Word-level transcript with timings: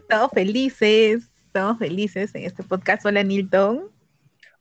Estamos 0.00 0.30
felices, 0.32 1.30
estamos 1.46 1.78
felices 1.78 2.34
en 2.34 2.44
este 2.44 2.64
podcast. 2.64 3.06
Hola 3.06 3.22
Nilton. 3.22 3.90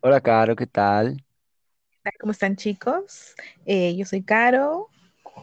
Hola 0.02 0.22
Caro, 0.22 0.56
¿qué 0.56 0.68
tal? 0.68 1.26
¿Cómo 2.20 2.34
están 2.34 2.56
chicos? 2.56 3.34
Eh, 3.66 3.96
yo 3.96 4.06
soy 4.06 4.22
Caro. 4.22 4.90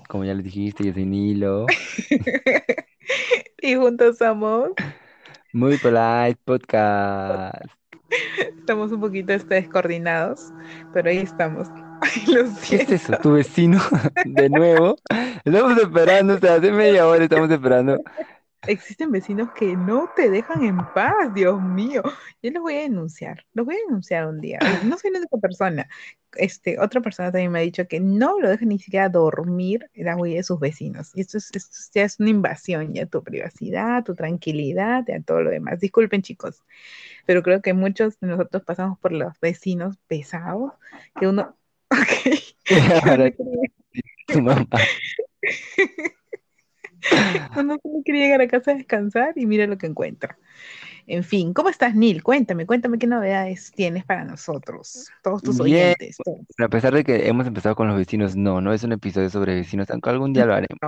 Como 0.08 0.24
ya 0.24 0.34
les 0.34 0.44
dijiste, 0.44 0.84
yo 0.84 0.92
soy 0.92 1.04
Nilo. 1.04 1.66
y 3.62 3.74
juntos 3.74 4.18
somos 4.18 4.70
Muy 5.52 5.76
Polite 5.78 6.38
Podcast. 6.44 7.64
Estamos 8.58 8.92
un 8.92 9.00
poquito 9.00 9.32
este, 9.32 9.56
descoordinados, 9.56 10.52
pero 10.92 11.10
ahí 11.10 11.18
estamos. 11.18 11.66
Lo 12.26 12.44
¿Qué 12.68 12.76
es 12.76 12.90
eso? 12.90 13.16
¿Tu 13.22 13.32
vecino? 13.32 13.80
De 14.24 14.48
nuevo. 14.48 14.96
Estamos 15.44 15.78
esperando, 15.78 16.34
o 16.34 16.38
sea, 16.38 16.54
hace 16.54 16.72
media 16.72 17.06
hora 17.06 17.24
estamos 17.24 17.50
esperando. 17.50 17.98
Existen 18.66 19.10
vecinos 19.10 19.50
que 19.52 19.74
no 19.74 20.10
te 20.14 20.28
dejan 20.28 20.62
en 20.62 20.76
paz, 20.92 21.32
Dios 21.34 21.62
mío. 21.62 22.02
Yo 22.42 22.50
los 22.50 22.62
voy 22.62 22.74
a 22.74 22.80
denunciar, 22.82 23.46
los 23.54 23.64
voy 23.64 23.76
a 23.76 23.86
denunciar 23.86 24.26
un 24.26 24.38
día. 24.40 24.58
No 24.84 24.98
soy 24.98 25.12
la 25.12 25.18
única 25.18 25.38
persona. 25.38 25.88
Este, 26.34 26.78
otra 26.78 27.00
persona 27.00 27.32
también 27.32 27.50
me 27.50 27.60
ha 27.60 27.62
dicho 27.62 27.88
que 27.88 28.00
no 28.00 28.38
lo 28.38 28.50
dejan 28.50 28.68
ni 28.68 28.78
siquiera 28.78 29.08
dormir 29.08 29.90
la 29.94 30.14
huella 30.14 30.36
de 30.36 30.42
sus 30.42 30.60
vecinos. 30.60 31.10
Y 31.14 31.22
esto, 31.22 31.38
es, 31.38 31.50
esto 31.54 31.78
ya 31.94 32.04
es 32.04 32.20
una 32.20 32.28
invasión 32.28 32.92
ya 32.92 33.06
tu 33.06 33.22
privacidad, 33.24 34.04
tu 34.04 34.14
tranquilidad, 34.14 35.04
a 35.10 35.22
todo 35.22 35.40
lo 35.42 35.50
demás. 35.50 35.80
Disculpen, 35.80 36.20
chicos, 36.20 36.62
pero 37.24 37.42
creo 37.42 37.62
que 37.62 37.72
muchos 37.72 38.20
de 38.20 38.28
nosotros 38.28 38.62
pasamos 38.62 38.98
por 38.98 39.12
los 39.12 39.40
vecinos 39.40 39.96
pesados 40.06 40.72
que 41.18 41.26
uno. 41.26 41.56
Ok. 41.90 42.66
tu 44.26 44.42
mamá. 44.42 44.66
Uno 47.56 47.78
solo 47.82 48.02
quiere 48.04 48.20
llegar 48.20 48.40
a 48.42 48.48
casa 48.48 48.72
a 48.72 48.74
descansar 48.74 49.32
y 49.36 49.46
mira 49.46 49.66
lo 49.66 49.78
que 49.78 49.86
encuentra. 49.86 50.38
En 51.06 51.24
fin, 51.24 51.52
¿cómo 51.54 51.68
estás, 51.68 51.94
Neil? 51.94 52.22
Cuéntame, 52.22 52.66
cuéntame 52.66 52.98
qué 52.98 53.06
novedades 53.06 53.72
tienes 53.74 54.04
para 54.04 54.24
nosotros, 54.24 55.10
todos 55.22 55.42
tus 55.42 55.60
Bien, 55.60 55.94
oyentes. 55.98 56.18
todos. 56.24 56.40
a 56.58 56.68
pesar 56.68 56.94
de 56.94 57.02
que 57.02 57.26
hemos 57.26 57.46
empezado 57.46 57.74
con 57.74 57.88
los 57.88 57.96
vecinos, 57.96 58.36
no, 58.36 58.60
no 58.60 58.72
es 58.72 58.84
un 58.84 58.92
episodio 58.92 59.30
sobre 59.30 59.56
vecinos, 59.56 59.90
aunque 59.90 60.10
algún 60.10 60.32
día 60.32 60.46
lo 60.46 60.54
haremos. 60.54 60.78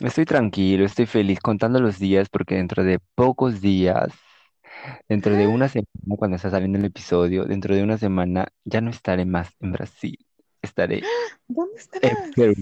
Estoy 0.00 0.24
tranquilo, 0.24 0.84
estoy 0.84 1.06
feliz 1.06 1.40
contando 1.40 1.80
los 1.80 1.98
días 1.98 2.28
porque 2.28 2.54
dentro 2.54 2.84
de 2.84 2.98
pocos 3.14 3.60
días, 3.60 4.08
dentro 5.08 5.36
de 5.36 5.46
una 5.46 5.68
semana, 5.68 5.88
cuando 6.18 6.36
está 6.36 6.50
saliendo 6.50 6.78
el 6.78 6.84
episodio, 6.86 7.44
dentro 7.46 7.74
de 7.74 7.82
una 7.82 7.98
semana 7.98 8.48
ya 8.64 8.80
no 8.80 8.90
estaré 8.90 9.24
más 9.26 9.50
en 9.60 9.72
Brasil, 9.72 10.18
estaré 10.62 11.08
¿Dónde 11.48 11.76
en 12.02 12.16
estarás? 12.16 12.30
Perú. 12.34 12.54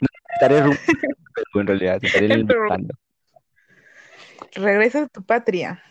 No, 0.00 0.08
estaré 0.34 0.60
rumbo 0.62 0.80
a 0.88 0.94
Perú, 1.34 1.60
en 1.60 1.66
realidad, 1.68 1.98
estaré 2.04 2.26
En 2.28 2.44
Perú. 2.46 2.62
inventando. 2.68 2.94
Regresa 4.56 5.02
a 5.02 5.08
tu 5.08 5.22
patria. 5.24 5.82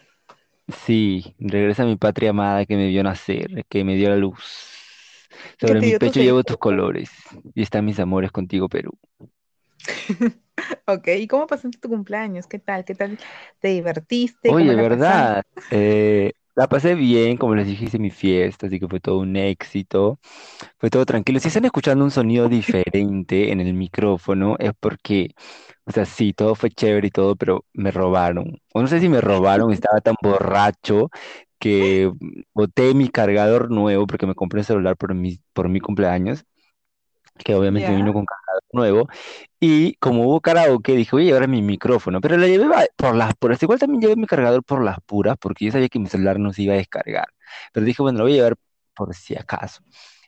Sí, 0.86 1.36
regresa 1.40 1.84
a 1.84 1.86
mi 1.86 1.96
patria 1.96 2.32
amada 2.32 2.66
que 2.66 2.76
me 2.76 2.88
vio 2.88 3.04
nacer, 3.04 3.66
que 3.70 3.84
me 3.84 3.96
dio 3.96 4.10
la 4.10 4.18
luz. 4.18 4.44
¿Qué 5.64 5.68
Sobre 5.68 5.76
te 5.76 5.86
mi 5.86 5.88
dio 5.88 6.00
tu 6.00 6.10
pecho 6.10 6.22
llevo 6.22 6.44
tus 6.44 6.58
colores 6.58 7.12
y 7.54 7.62
están 7.62 7.86
mis 7.86 8.00
amores 8.00 8.32
contigo, 8.32 8.68
Perú. 8.70 8.92
Ok, 10.88 11.08
¿y 11.20 11.28
cómo 11.28 11.48
pasaste 11.48 11.78
tu 11.80 11.90
cumpleaños? 11.90 12.48
¿Qué 12.48 12.60
tal? 12.60 12.86
¿Qué 12.86 12.96
tal? 12.96 13.18
¿Te 13.60 13.70
divertiste? 13.70 14.56
¿Cómo 14.56 14.72
Oye, 14.72 14.76
la? 14.76 14.88
¿verdad? 14.90 15.44
Eh, 15.70 16.34
la 16.56 16.68
pasé 16.68 16.94
bien, 16.96 17.38
como 17.38 17.56
les 17.56 17.66
dije, 17.68 17.86
hice 17.86 18.00
mi 18.00 18.12
fiesta, 18.12 18.68
así 18.68 18.80
que 18.80 18.88
fue 18.88 19.00
todo 19.00 19.20
un 19.20 19.36
éxito. 19.36 20.20
Fue 20.80 20.90
todo 20.90 21.06
tranquilo. 21.06 21.40
Si 21.40 21.48
están 21.50 21.66
escuchando 21.66 22.04
un 22.06 22.12
sonido 22.12 22.48
diferente 22.50 23.52
en 23.52 23.60
el 23.62 23.74
micrófono, 23.74 24.56
es 24.60 24.72
porque, 24.80 25.32
o 25.86 25.92
sea, 25.92 26.06
sí, 26.06 26.34
todo 26.34 26.56
fue 26.56 26.70
chévere 26.72 27.08
y 27.08 27.12
todo, 27.12 27.36
pero 27.36 27.66
me 27.74 27.92
robaron. 27.92 28.60
O 28.74 28.82
no 28.82 28.88
sé 28.88 29.00
si 29.00 29.10
me 29.10 29.22
robaron, 29.22 29.72
estaba 29.74 30.02
tan 30.02 30.16
borracho 30.22 31.10
que 31.60 32.12
boté 32.54 32.94
mi 32.94 33.10
cargador 33.10 33.72
nuevo 33.72 34.08
porque 34.08 34.28
me 34.28 34.36
compré 34.36 34.60
un 34.62 34.66
celular 34.66 34.98
por 34.98 35.14
mi, 35.16 35.40
por 35.54 35.70
mi 35.70 35.80
cumpleaños. 35.80 36.46
Que 37.38 37.56
obviamente 37.56 37.92
Ya. 37.92 37.96
vino 37.96 38.14
con 38.14 38.26
cargador 38.26 38.64
nuevo. 38.74 39.08
Y 39.60 39.96
como 39.96 40.24
hubo 40.28 40.42
karaoke, 40.42 40.94
dije, 40.96 41.12
voy 41.14 41.24
a 41.24 41.26
llevar 41.34 41.48
mi 41.50 41.62
micrófono, 41.62 42.22
pero 42.22 42.38
lo 42.38 42.48
llevé 42.48 42.66
por 42.96 43.16
las 43.16 43.36
puras. 43.36 43.62
Igual 43.64 43.80
también 43.80 44.02
llevé 44.02 44.16
mi 44.16 44.28
cargador 44.28 44.64
por 44.64 44.84
las 44.84 44.98
puras, 45.06 45.38
porque 45.40 45.66
yo 45.66 45.72
sabía 45.72 45.90
que 45.90 46.00
mi 46.00 46.08
celular 46.08 46.40
no 46.40 46.54
se 46.54 46.64
iba 46.64 46.74
a 46.74 46.78
descargar. 46.78 47.28
Pero 47.74 47.86
dije, 47.86 48.02
bueno, 48.02 48.20
lo 48.20 48.26
voy 48.26 48.34
a 48.34 48.36
llevar 48.38 48.56
por 48.96 49.14
si 49.16 49.36
acaso. 49.36 49.84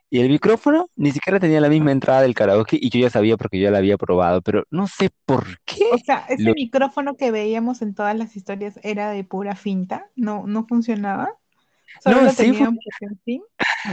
Y 0.10 0.22
el 0.22 0.30
micrófono 0.30 0.90
ni 0.96 1.12
siquiera 1.12 1.40
tenía 1.40 1.60
la 1.62 1.70
misma 1.70 1.92
entrada 1.92 2.22
del 2.22 2.34
karaoke 2.36 2.78
y 2.82 2.90
yo 2.90 3.00
ya 3.02 3.10
sabía 3.10 3.38
porque 3.38 3.60
yo 3.60 3.70
la 3.72 3.80
había 3.80 3.98
probado, 3.98 4.42
pero 4.42 4.64
no 4.72 4.88
sé 4.88 5.10
por 5.26 5.46
O 5.90 5.98
qué. 5.98 5.98
sea, 5.98 6.26
ese 6.30 6.44
Lo... 6.44 6.54
micrófono 6.54 7.16
que 7.18 7.32
veíamos 7.32 7.82
en 7.82 7.94
todas 7.96 8.16
las 8.18 8.36
historias 8.36 8.80
era 8.84 9.12
de 9.12 9.24
pura 9.24 9.56
finta, 9.56 10.10
no, 10.16 10.46
no 10.48 10.66
funcionaba. 10.68 11.30
Solo 12.00 12.22
No, 12.22 12.24
lo 12.24 12.36
sí, 12.36 12.54
tenían 12.54 12.80
sí. 13.26 13.42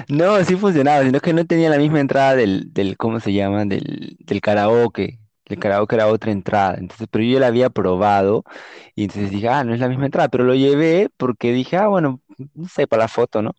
No, 0.09 0.43
sí 0.45 0.57
funcionaba, 0.57 1.05
sino 1.05 1.21
que 1.21 1.33
no 1.33 1.45
tenía 1.47 1.71
la 1.71 1.79
misma 1.79 2.01
entrada 2.01 2.35
del, 2.37 2.73
del 2.73 2.97
¿cómo 2.97 3.21
se 3.21 3.33
llama? 3.33 3.65
Del, 3.65 4.17
del 4.21 4.41
karaoke. 4.41 5.21
El 5.47 5.59
karaoke 5.59 5.95
era 5.97 6.09
otra 6.09 6.33
entrada. 6.33 6.77
Entonces, 6.79 7.07
pero 7.11 7.25
yo 7.25 7.35
ya 7.35 7.41
la 7.41 7.49
había 7.49 7.71
probado 7.71 8.45
y 8.95 9.05
entonces 9.05 9.31
dije, 9.31 9.49
ah, 9.49 9.63
no 9.65 9.75
es 9.75 9.81
la 9.81 9.89
misma 9.89 10.07
entrada, 10.07 10.29
pero 10.29 10.45
lo 10.45 10.55
llevé 10.55 11.11
porque 11.17 11.53
dije, 11.53 11.77
ah, 11.77 11.89
bueno, 11.89 12.21
no 12.55 12.69
sé, 12.69 12.87
para 12.87 13.05
la 13.05 13.09
foto, 13.09 13.43
¿no? 13.43 13.53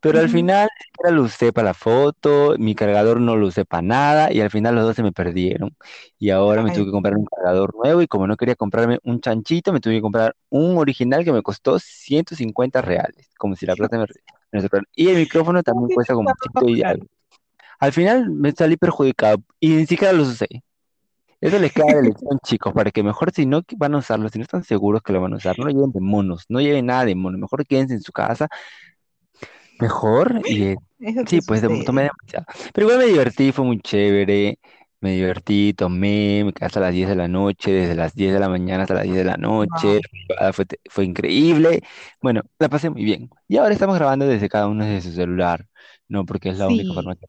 Pero 0.00 0.20
al 0.20 0.28
final 0.28 0.68
siquiera 0.78 1.10
lo 1.16 1.22
usé 1.22 1.52
para 1.52 1.68
la 1.68 1.74
foto, 1.74 2.56
mi 2.58 2.74
cargador 2.74 3.20
no 3.20 3.36
lo 3.36 3.46
usé 3.46 3.64
para 3.64 3.82
nada 3.82 4.32
y 4.32 4.40
al 4.40 4.50
final 4.50 4.74
los 4.74 4.84
dos 4.84 4.96
se 4.96 5.02
me 5.02 5.12
perdieron. 5.12 5.74
Y 6.18 6.30
ahora 6.30 6.62
me 6.62 6.72
tuve 6.72 6.84
que 6.86 6.90
comprar 6.90 7.16
un 7.16 7.24
cargador 7.24 7.74
nuevo 7.74 8.02
y 8.02 8.06
como 8.06 8.26
no 8.26 8.36
quería 8.36 8.54
comprarme 8.54 8.98
un 9.02 9.20
chanchito, 9.20 9.72
me 9.72 9.80
tuve 9.80 9.94
que 9.94 10.02
comprar 10.02 10.36
un 10.50 10.76
original 10.76 11.24
que 11.24 11.32
me 11.32 11.42
costó 11.42 11.78
150 11.78 12.82
reales, 12.82 13.30
como 13.38 13.56
si 13.56 13.64
la 13.66 13.76
plata 13.76 13.98
me, 13.98 14.06
Y 14.94 15.08
el 15.08 15.16
micrófono 15.16 15.62
¿cómo 15.62 15.62
también 15.62 15.94
cuesta 15.94 16.14
como 16.14 16.32
ciento 16.40 16.68
y 16.68 16.82
algo. 16.82 17.06
Al 17.80 17.92
final 17.92 18.30
me 18.30 18.52
salí 18.52 18.76
perjudicado 18.76 19.38
y 19.60 19.70
ni 19.70 19.86
siquiera 19.86 20.12
los 20.12 20.28
usé. 20.28 20.46
Eso 21.40 21.58
les 21.58 21.72
queda 21.72 21.94
de 21.96 22.02
lección, 22.02 22.38
chicos, 22.44 22.72
para 22.72 22.90
que 22.90 23.02
mejor 23.02 23.30
si 23.32 23.46
no 23.46 23.62
van 23.76 23.94
a 23.94 23.98
usarlo, 23.98 24.28
si 24.30 24.38
no 24.38 24.44
están 24.44 24.64
seguros 24.64 25.02
que 25.02 25.12
lo 25.12 25.20
van 25.20 25.34
a 25.34 25.36
usar, 25.36 25.58
no 25.58 25.66
lo 25.66 25.70
lleven 25.72 25.92
de 25.92 26.00
monos, 26.00 26.44
no 26.48 26.60
lleven 26.60 26.86
nada 26.86 27.04
de 27.04 27.14
monos, 27.14 27.40
mejor 27.40 27.66
quédense 27.66 27.94
en 27.94 28.00
su 28.02 28.12
casa, 28.12 28.48
mejor 29.78 30.40
y 30.48 30.64
eh, 30.68 30.76
sí, 31.26 31.40
pues 31.40 31.62
de- 31.62 31.68
tomé 31.84 32.02
demasiado. 32.02 32.46
Pero 32.72 32.86
igual 32.86 32.98
me 32.98 33.12
divertí, 33.12 33.52
fue 33.52 33.64
muy 33.64 33.80
chévere, 33.80 34.58
me 35.04 35.12
divertí, 35.12 35.74
tomé, 35.74 36.44
me 36.46 36.54
quedé 36.54 36.64
hasta 36.64 36.80
las 36.80 36.94
10 36.94 37.10
de 37.10 37.14
la 37.14 37.28
noche, 37.28 37.70
desde 37.70 37.94
las 37.94 38.14
10 38.14 38.32
de 38.32 38.40
la 38.40 38.48
mañana 38.48 38.84
hasta 38.84 38.94
las 38.94 39.04
10 39.04 39.16
de 39.16 39.24
la 39.24 39.36
noche, 39.36 40.00
fue, 40.54 40.64
fue 40.88 41.04
increíble, 41.04 41.82
bueno, 42.22 42.40
la 42.58 42.70
pasé 42.70 42.88
muy 42.88 43.04
bien. 43.04 43.28
Y 43.46 43.58
ahora 43.58 43.74
estamos 43.74 43.96
grabando 43.96 44.26
desde 44.26 44.48
cada 44.48 44.66
uno 44.66 44.82
desde 44.82 45.10
su 45.10 45.14
celular, 45.14 45.68
no 46.08 46.24
porque 46.24 46.48
es 46.48 46.58
la 46.58 46.68
única 46.68 46.94
forma 46.94 47.16
que 47.16 47.26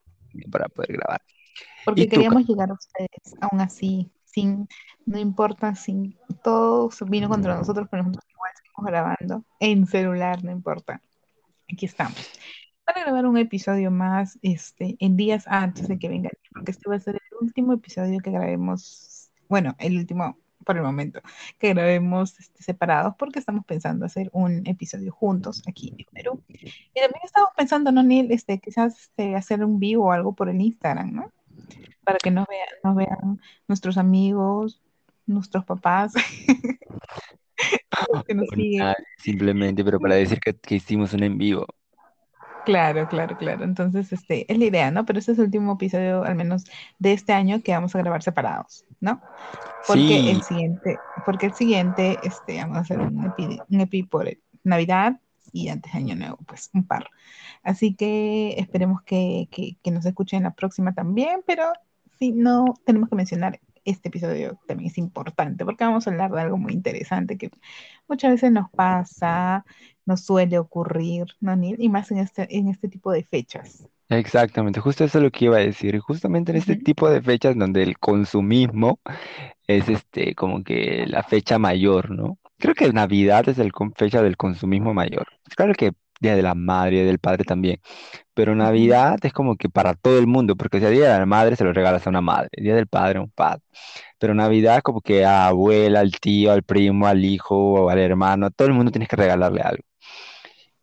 para 0.50 0.70
poder 0.70 0.94
grabar. 0.94 1.22
¿Y 1.28 1.84
porque 1.84 2.08
queríamos 2.08 2.48
llegar 2.48 2.70
a 2.70 2.76
ustedes, 2.76 3.36
aún 3.42 3.60
así, 3.60 4.10
sin, 4.24 4.70
no 5.06 5.20
importa, 5.20 5.76
sin, 5.76 6.18
todo 6.46 6.90
se 6.92 7.04
vino 7.04 7.28
contra 7.28 7.58
nosotros, 7.58 7.90
pero 7.92 8.04
nosotros 8.04 8.32
igual 8.32 8.52
seguimos 8.56 8.86
grabando 8.86 9.46
en 9.60 9.86
celular, 9.86 10.42
no 10.46 10.52
importa. 10.54 11.02
Aquí 11.70 11.88
estamos. 11.88 12.16
Para 12.86 13.02
grabar 13.02 13.26
un 13.26 13.38
episodio 13.38 13.90
más, 13.90 14.38
este, 14.44 14.96
en 15.00 15.18
días 15.18 15.46
antes 15.48 15.88
de 15.88 15.98
que 15.98 16.08
venga, 16.08 16.30
porque 16.52 16.72
este 16.72 16.90
va 16.90 16.96
a 16.96 17.00
ser 17.00 17.16
el 17.16 17.38
último 17.42 17.74
episodio 17.74 18.20
que 18.20 18.32
grabemos, 18.32 19.32
bueno, 19.50 19.76
el 19.80 19.98
último 19.98 20.38
por 20.66 20.78
el 20.78 20.84
momento, 20.84 21.22
que 21.60 21.74
grabemos 21.74 22.38
este, 22.40 22.64
separados, 22.64 23.14
porque 23.18 23.40
estamos 23.40 23.66
pensando 23.66 24.06
hacer 24.06 24.30
un 24.34 24.68
episodio 24.68 25.12
juntos 25.12 25.62
aquí 25.68 25.94
en 25.98 26.06
Perú. 26.12 26.44
Y 26.50 27.00
también 27.00 27.22
estamos 27.24 27.52
pensando, 27.56 27.92
¿no, 27.92 28.04
Neil? 28.04 28.32
Este, 28.32 28.60
quizás 28.60 29.00
este, 29.00 29.36
hacer 29.36 29.64
un 29.64 29.80
vivo 29.80 30.06
o 30.06 30.12
algo 30.12 30.34
por 30.34 30.50
el 30.50 30.60
Instagram, 30.60 31.14
¿no? 31.14 31.32
Para 32.04 32.18
que 32.18 32.32
nos 32.32 32.48
vean, 32.48 32.68
nos 32.84 32.96
vean 32.96 33.42
nuestros 33.68 33.98
amigos, 33.98 34.82
nuestros 35.26 35.64
papás, 35.66 36.14
que 38.28 38.34
nos 38.34 38.50
siguen. 38.50 38.94
simplemente, 39.18 39.84
pero 39.84 40.00
para 40.00 40.16
decir 40.16 40.40
que 40.40 40.76
hicimos 40.76 41.14
un 41.14 41.24
en 41.24 41.38
vivo. 41.38 41.66
Claro, 42.66 43.08
claro, 43.08 43.38
claro. 43.38 43.64
Entonces, 43.64 44.12
este, 44.12 44.52
es 44.52 44.58
la 44.58 44.66
idea, 44.66 44.90
¿no? 44.92 45.06
Pero 45.06 45.20
este 45.20 45.34
es 45.34 45.38
el 45.40 45.46
último 45.46 45.74
episodio, 45.74 46.24
al 46.24 46.36
menos 46.36 46.64
de 46.98 47.14
este 47.14 47.32
año, 47.34 47.62
que 47.62 47.74
vamos 47.74 47.94
a 47.96 48.00
grabar 48.00 48.24
separados, 48.24 48.86
¿no? 49.00 49.24
Porque 49.86 50.24
el 50.32 50.42
Sí, 50.42 50.44
siguiente, 50.44 51.04
porque 51.26 51.48
el 51.48 51.54
siguiente, 51.56 52.28
este, 52.28 52.58
vamos 52.60 52.78
a 52.78 52.82
hacer 52.82 53.00
un 53.02 53.26
epi, 53.26 53.60
un 53.70 53.82
epi 53.82 54.04
por 54.04 54.30
Navidad 54.64 55.20
y 55.52 55.70
antes 55.70 55.94
de 55.94 56.00
Año 56.00 56.16
Nuevo, 56.16 56.38
pues 56.48 56.70
un 56.74 56.88
par. 56.88 57.08
Así 57.64 57.96
que 57.96 58.56
esperemos 58.60 59.02
que, 59.04 59.48
que, 59.52 59.78
que 59.84 59.92
nos 59.92 60.06
escuchen 60.06 60.44
la 60.44 60.54
próxima 60.56 60.94
también, 60.94 61.42
pero 61.48 61.74
si 62.20 62.32
no, 62.34 62.74
tenemos 62.86 63.10
que 63.10 63.16
mencionar 63.16 63.60
este 63.86 64.10
episodio 64.10 64.60
también 64.68 64.90
es 64.92 64.98
importante 64.98 65.66
porque 65.66 65.84
vamos 65.86 66.08
a 66.08 66.12
hablar 66.12 66.32
de 66.32 66.42
algo 66.42 66.58
muy 66.58 66.74
interesante 66.74 67.38
que 67.38 67.52
muchas 68.08 68.32
veces 68.32 68.52
nos 68.52 68.70
pasa, 68.72 69.66
nos 70.06 70.22
suele 70.22 70.60
ocurrir, 70.60 71.26
¿no, 71.40 71.56
Neil? 71.56 71.78
Y 71.80 71.90
más 71.90 72.12
en 72.12 72.20
este, 72.20 72.48
en 72.56 72.68
este 72.70 72.88
tipo 72.88 73.12
de 73.12 73.24
fechas. 73.24 73.88
Exactamente, 74.10 74.80
justo 74.80 75.04
eso 75.04 75.18
es 75.18 75.24
lo 75.24 75.32
que 75.32 75.46
iba 75.46 75.58
a 75.58 75.62
decir. 75.62 76.00
Justamente 76.00 76.52
en 76.52 76.58
este 76.58 76.76
tipo 76.76 77.10
de 77.10 77.22
fechas 77.22 77.58
donde 77.58 77.82
el 77.84 77.98
consumismo 77.98 79.00
es 79.68 79.90
este 79.90 80.36
como 80.36 80.64
que 80.64 81.06
la 81.08 81.24
fecha 81.24 81.58
mayor, 81.58 82.12
¿no? 82.12 82.38
Creo 82.60 82.76
que 82.76 82.92
Navidad 82.94 83.50
es 83.50 83.58
el 83.60 83.72
fecha 83.96 84.22
del 84.22 84.38
consumismo 84.38 84.94
mayor. 84.94 85.28
Claro 85.56 85.74
que 85.74 85.92
Día 86.22 86.36
de 86.36 86.42
la 86.44 86.56
Madre, 86.56 87.04
del 87.04 87.20
Padre 87.20 87.44
también, 87.44 87.82
pero. 88.34 88.56
Navidad 88.56 89.18
es 89.24 89.34
como 89.34 89.58
que 89.58 89.70
para 89.70 89.96
todo 89.96 90.18
el 90.20 90.28
mundo, 90.28 90.56
porque 90.56 90.80
si 90.80 90.86
a 90.86 90.90
Día 90.90 91.14
de 91.14 91.20
la 91.20 91.26
Madre 91.26 91.56
se 91.56 91.64
lo 91.64 91.74
regalas 91.74 92.06
a 92.08 92.10
una 92.10 92.22
madre, 92.22 92.50
Día 92.58 92.76
del 92.76 92.88
Padre 92.88 93.20
a 93.20 93.22
un 93.24 93.32
padre, 93.32 93.62
pero 94.20 94.34
Navidad 94.34 94.82
como 94.84 95.02
que 95.02 95.26
a 95.26 95.48
abuela, 95.48 96.00
al 96.02 96.12
tío, 96.20 96.52
al 96.52 96.64
primo, 96.64 97.08
al 97.08 97.24
hijo 97.26 97.56
o 97.56 97.90
al 97.90 98.00
hermano, 98.00 98.48
a 98.48 98.50
todo 98.52 98.68
el 98.68 98.74
mundo 98.74 98.92
tienes 98.92 99.10
que 99.10 99.16
regalarle 99.18 99.62
algo. 99.62 99.84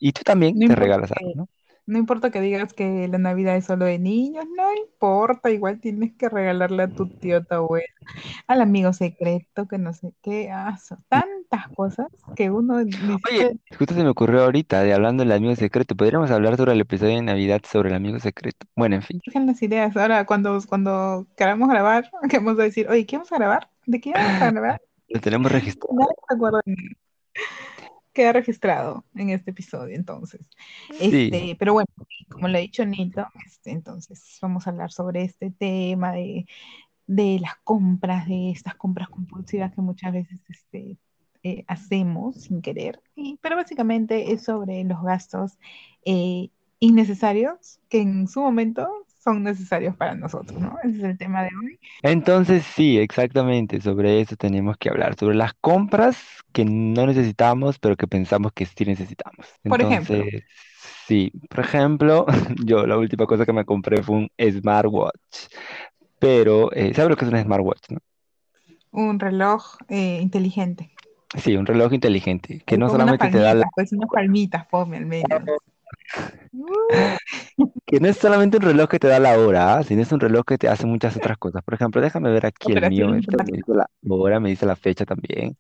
Y 0.04 0.12
tú 0.12 0.22
también 0.24 0.58
No 0.58 0.66
te 0.66 0.74
regalas 0.74 1.12
algo, 1.12 1.32
¿no? 1.36 1.48
no 1.86 1.98
importa 1.98 2.30
que 2.30 2.40
digas 2.40 2.72
que 2.72 3.08
la 3.08 3.18
Navidad 3.18 3.56
es 3.56 3.66
solo 3.66 3.84
de 3.84 3.98
niños, 3.98 4.44
no 4.56 4.74
importa, 4.74 5.50
igual 5.50 5.80
tienes 5.80 6.12
que 6.14 6.28
regalarle 6.28 6.84
a 6.84 6.88
tu 6.88 7.06
tío, 7.08 7.38
a 7.38 7.40
tu 7.42 7.54
abuela, 7.54 7.86
al 8.46 8.60
amigo 8.60 8.92
secreto, 8.92 9.66
que 9.66 9.78
no 9.78 9.92
sé 9.92 10.12
qué, 10.22 10.50
ah, 10.50 10.76
son 10.78 10.98
tantas 11.08 11.68
cosas 11.74 12.06
que 12.36 12.50
uno 12.50 12.76
Oye, 12.76 12.86
dice, 12.86 13.58
justo 13.76 13.94
se 13.94 14.02
me 14.02 14.10
ocurrió 14.10 14.44
ahorita 14.44 14.82
de 14.82 14.94
hablando 14.94 15.24
del 15.24 15.32
amigo 15.32 15.56
secreto. 15.56 15.96
Podríamos 15.96 16.30
hablar 16.30 16.56
sobre 16.56 16.72
el 16.72 16.80
episodio 16.80 17.16
de 17.16 17.22
Navidad 17.22 17.62
sobre 17.70 17.90
el 17.90 17.96
amigo 17.96 18.18
secreto. 18.20 18.66
Bueno, 18.76 18.96
en 18.96 19.02
fin, 19.02 19.20
surgen 19.24 19.46
las 19.46 19.62
ideas. 19.62 19.96
Ahora, 19.96 20.24
cuando, 20.24 20.60
cuando 20.68 21.26
queramos 21.36 21.68
grabar, 21.68 22.10
que 22.30 22.38
vamos 22.38 22.58
a 22.58 22.62
decir, 22.62 22.88
oye, 22.88 23.06
¿qué 23.06 23.16
vamos 23.16 23.32
a 23.32 23.38
grabar? 23.38 23.68
¿De 23.86 24.00
qué 24.00 24.12
vamos 24.12 24.42
a 24.42 24.50
grabar? 24.50 24.82
lo 25.08 25.20
tenemos 25.20 25.50
registrado. 25.50 25.96
Se 26.28 26.34
acuerda 26.34 26.60
queda 28.12 28.32
registrado 28.32 29.04
en 29.14 29.30
este 29.30 29.50
episodio, 29.50 29.94
entonces. 29.94 30.40
Sí. 30.98 31.30
Este, 31.32 31.56
pero 31.58 31.72
bueno, 31.72 31.88
como 32.30 32.48
lo 32.48 32.58
ha 32.58 32.60
dicho 32.60 32.84
Nito, 32.84 33.26
este, 33.46 33.70
entonces 33.70 34.38
vamos 34.40 34.66
a 34.66 34.70
hablar 34.70 34.92
sobre 34.92 35.22
este 35.22 35.50
tema 35.50 36.12
de, 36.12 36.46
de 37.06 37.38
las 37.40 37.56
compras, 37.64 38.26
de 38.28 38.50
estas 38.50 38.74
compras 38.74 39.08
compulsivas 39.08 39.72
que 39.74 39.80
muchas 39.80 40.12
veces 40.12 40.40
este, 40.48 40.98
eh, 41.42 41.64
hacemos 41.66 42.42
sin 42.42 42.62
querer, 42.62 43.00
y, 43.16 43.38
pero 43.42 43.56
básicamente 43.56 44.32
es 44.32 44.44
sobre 44.44 44.84
los 44.84 45.02
gastos 45.02 45.58
eh, 46.04 46.50
innecesarios 46.78 47.80
que 47.88 48.00
en 48.00 48.28
su 48.28 48.40
momento 48.40 49.01
son 49.22 49.42
necesarios 49.42 49.94
para 49.96 50.14
nosotros, 50.14 50.60
¿no? 50.60 50.76
Ese 50.82 50.98
es 50.98 51.04
el 51.04 51.18
tema 51.18 51.42
de 51.42 51.50
hoy. 51.62 51.78
Entonces, 52.02 52.64
sí, 52.64 52.98
exactamente, 52.98 53.80
sobre 53.80 54.20
eso 54.20 54.36
tenemos 54.36 54.76
que 54.76 54.88
hablar, 54.88 55.14
sobre 55.16 55.36
las 55.36 55.54
compras 55.54 56.18
que 56.52 56.64
no 56.64 57.06
necesitamos, 57.06 57.78
pero 57.78 57.96
que 57.96 58.06
pensamos 58.06 58.52
que 58.52 58.66
sí 58.66 58.84
necesitamos. 58.84 59.46
Por 59.62 59.80
ejemplo, 59.80 60.24
sí, 61.06 61.32
por 61.48 61.60
ejemplo, 61.60 62.26
yo 62.64 62.86
la 62.86 62.98
última 62.98 63.26
cosa 63.26 63.46
que 63.46 63.52
me 63.52 63.64
compré 63.64 64.02
fue 64.02 64.16
un 64.16 64.30
smartwatch, 64.38 65.48
pero, 66.18 66.72
eh, 66.72 66.92
¿sabes 66.94 67.10
lo 67.10 67.16
que 67.16 67.24
es 67.24 67.32
un 67.32 67.42
smartwatch, 67.42 67.90
no? 67.90 67.98
un 68.92 69.18
reloj 69.18 69.76
eh, 69.88 70.20
inteligente. 70.20 70.90
Sí, 71.36 71.56
un 71.56 71.64
reloj 71.64 71.94
inteligente, 71.94 72.62
que 72.66 72.76
no 72.76 72.90
solamente 72.90 73.28
te 73.28 73.38
da 73.38 73.54
la 73.54 73.66
pues 73.74 73.92
unas 73.92 74.10
palmitas, 74.10 74.66
ponme 74.66 74.98
al 74.98 75.06
menos. 75.06 75.40
Que 77.86 78.00
no 78.00 78.08
es 78.08 78.16
solamente 78.16 78.56
un 78.56 78.62
reloj 78.62 78.88
que 78.88 78.98
te 78.98 79.08
da 79.08 79.18
la 79.18 79.38
hora, 79.38 79.76
¿ah? 79.78 79.82
sino 79.82 80.02
es 80.02 80.10
un 80.12 80.20
reloj 80.20 80.44
que 80.44 80.58
te 80.58 80.68
hace 80.68 80.86
muchas 80.86 81.16
otras 81.16 81.36
cosas. 81.38 81.62
Por 81.62 81.74
ejemplo, 81.74 82.00
déjame 82.00 82.30
ver 82.30 82.46
aquí 82.46 82.72
el 82.72 82.88
mío. 82.88 83.14
Este 83.14 83.36
me 83.36 83.44
dice 83.44 83.72
la 83.74 83.86
hora, 84.08 84.40
me 84.40 84.48
dice 84.50 84.66
la 84.66 84.76
fecha 84.76 85.04
también. 85.04 85.56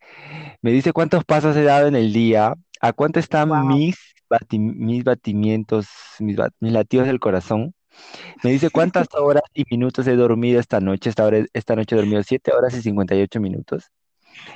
Me 0.62 0.72
dice 0.72 0.92
cuántos 0.92 1.24
pasos 1.24 1.56
he 1.56 1.64
dado 1.64 1.88
en 1.88 1.96
el 1.96 2.12
día, 2.12 2.54
a 2.80 2.92
cuánto 2.92 3.20
están 3.20 3.48
Wow. 3.50 3.66
mis, 3.66 3.96
bati- 4.30 4.58
mis 4.58 5.04
batimientos, 5.04 5.88
mis, 6.20 6.36
bat- 6.36 6.54
mis 6.60 6.72
latidos 6.72 7.06
del 7.06 7.20
corazón. 7.20 7.74
Me 8.42 8.50
dice 8.50 8.70
cuántas 8.70 9.08
horas 9.14 9.44
y 9.54 9.64
minutos 9.70 10.06
he 10.06 10.16
dormido 10.16 10.58
esta 10.60 10.80
noche. 10.80 11.10
Esta, 11.10 11.24
hora, 11.24 11.44
esta 11.52 11.76
noche 11.76 11.94
he 11.94 11.98
dormido 11.98 12.22
7 12.22 12.52
horas 12.52 12.74
y 12.74 12.82
58 12.82 13.40
minutos. 13.40 13.90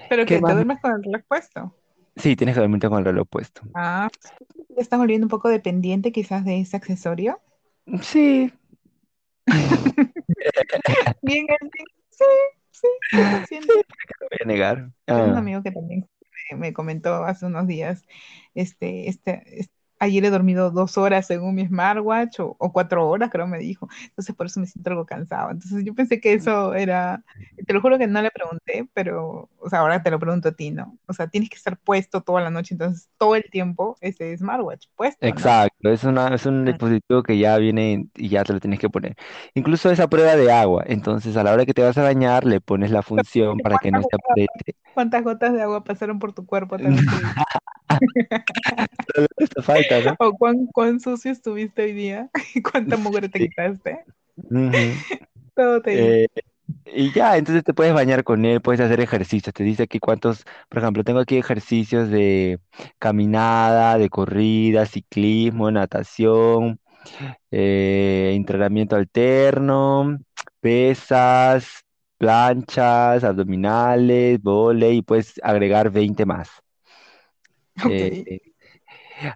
Pero 0.09 0.25
¿Qué 0.25 0.37
que 0.37 0.43
te 0.43 0.53
duermes 0.53 0.81
con 0.81 0.93
el 0.93 1.03
reloj 1.03 1.23
puesto. 1.29 1.75
Sí, 2.17 2.37
tienes 2.37 2.55
que 2.55 2.61
dormirte 2.61 2.89
con 2.89 2.99
el 2.99 3.05
reloj 3.07 3.27
puesto. 3.29 3.63
Ah, 3.75 4.09
te 4.75 4.81
estás 4.83 4.99
volviendo 4.99 5.27
un 5.27 5.31
poco 5.31 5.49
dependiente 5.49 6.11
quizás 6.13 6.45
de 6.45 6.61
ese 6.61 6.77
accesorio. 6.77 7.41
Sí, 8.03 8.53
Bien. 11.23 11.47
Sí, 12.11 12.25
sí, 12.71 12.89
sí 13.45 13.61
lo 14.21 14.29
voy 14.31 14.39
a 14.43 14.47
negar. 14.47 14.93
Tengo 15.13 15.31
un 15.31 15.37
Ah, 15.37 15.39
amigo 15.39 15.63
que 15.63 15.71
también 15.73 16.09
me, 16.53 16.59
me 16.59 16.73
comentó 16.73 17.25
hace 17.25 17.47
unos 17.47 17.67
días, 17.67 18.05
este, 18.55 19.09
este, 19.09 19.43
es- 19.61 19.71
ayer 19.99 20.25
he 20.25 20.31
dormido 20.31 20.71
dos 20.71 20.99
horas 20.99 21.27
según 21.27 21.55
mi 21.55 21.67
smartwatch 21.67 22.41
o, 22.41 22.57
o 22.59 22.73
cuatro 22.73 23.09
horas, 23.09 23.31
creo 23.31 23.47
me 23.47 23.59
dijo. 23.59 23.89
Entonces 24.05 24.35
por 24.35 24.47
eso 24.47 24.61
me 24.61 24.67
siento 24.67 24.91
algo 24.91 25.07
cansado. 25.07 25.51
Entonces 25.51 25.85
yo 25.85 25.95
pensé 25.95 26.21
que 26.21 26.35
eso 26.35 26.75
era, 26.75 27.23
te 27.67 27.73
lo 27.73 27.81
juro 27.81 27.99
que 27.99 28.07
no 28.07 28.23
le 28.23 28.31
pregunté, 28.31 28.89
pero, 28.95 29.49
o 29.59 29.69
sea, 29.69 29.81
ahora 29.81 30.03
te 30.03 30.11
lo 30.11 30.19
pregunto 30.19 30.49
a 30.51 30.53
ti, 30.53 30.71
¿no? 30.71 30.99
O 31.07 31.13
sea, 31.13 31.29
tienes 31.29 31.51
que 31.51 31.57
estar 31.57 31.79
puesto 31.79 32.23
toda 32.23 32.41
la 32.43 32.51
noche, 32.51 32.75
entonces 32.75 33.09
todo 33.19 33.37
el 33.37 33.45
tiempo 33.51 33.97
ese 34.01 34.37
smartwatch 34.37 34.87
puesto, 34.97 35.27
¿no? 35.27 35.33
Exacto, 35.33 35.91
es 35.91 36.05
una, 36.05 36.35
es 36.35 36.47
un 36.47 36.65
dispositivo 36.65 37.23
que 37.23 37.39
ya 37.39 37.57
viene 37.59 38.09
y 38.15 38.29
ya 38.29 38.45
te 38.45 38.53
lo 38.53 38.61
tienes 38.61 38.79
que 38.79 38.91
poner. 38.91 39.17
Incluso 39.55 39.91
esa 39.91 40.09
prueba 40.09 40.37
de 40.37 40.51
agua, 40.53 40.85
entonces 40.87 41.37
a 41.37 41.43
la 41.43 41.53
hora 41.53 41.65
que 41.67 41.75
te 41.75 41.83
vas 41.83 41.97
a 41.99 42.03
bañar 42.03 42.45
le 42.45 42.61
pones 42.61 42.91
la 42.91 43.03
función 43.03 43.61
para 43.61 43.79
que 43.79 43.91
no 43.91 44.01
¿Cuántas 44.01 44.11
se 44.11 44.17
apriete. 44.17 44.77
cuántas 44.93 45.25
gotas 45.25 45.53
de 45.53 45.63
agua 45.63 45.85
pasaron 45.85 46.19
por 46.19 46.33
tu 46.33 46.47
cuerpo? 46.47 46.77
También. 46.79 47.07
Solo 49.15 49.63
falta, 49.63 49.86
¿no? 50.05 50.17
O 50.19 50.33
cuán, 50.33 50.67
cuán 50.67 51.01
sucio 51.01 51.31
estuviste 51.31 51.83
hoy 51.83 51.93
día 51.93 52.31
y 52.55 52.63
cuánta 52.63 52.97
mugre 52.97 53.29
te 53.29 53.39
Sí. 53.39 53.49
quitaste. 53.49 54.05
Todo 55.55 55.83
te. 55.83 55.97
Eh, 55.99 56.29
y 56.87 57.13
ya, 57.13 57.37
entonces 57.37 57.65
te 57.65 57.75
puedes 57.75 57.95
bañar 57.95 58.25
con 58.25 58.45
él, 58.45 58.61
puedes 58.61 58.81
hacer 58.81 59.01
ejercicios. 59.01 59.55
Te 59.55 59.65
dice 59.65 59.85
aquí 59.85 59.99
cuántos, 59.99 60.45
por 60.69 60.79
ejemplo, 60.79 61.05
tengo 61.05 61.21
aquí 61.21 61.37
ejercicios 61.37 62.11
de 62.11 62.61
caminada, 62.99 63.99
de 63.99 64.09
corrida, 64.09 64.87
ciclismo, 64.87 65.71
natación, 65.71 66.81
eh, 67.51 68.33
entrenamiento 68.35 68.97
alterno, 68.97 70.19
pesas, 70.61 71.85
planchas, 72.19 73.25
abdominales, 73.25 74.41
vóley, 74.43 74.99
y 74.99 75.03
puedes 75.03 75.41
agregar 75.43 75.91
20 75.91 76.27
más. 76.27 76.49
Ok. 77.85 77.91
Eh, 77.91 78.46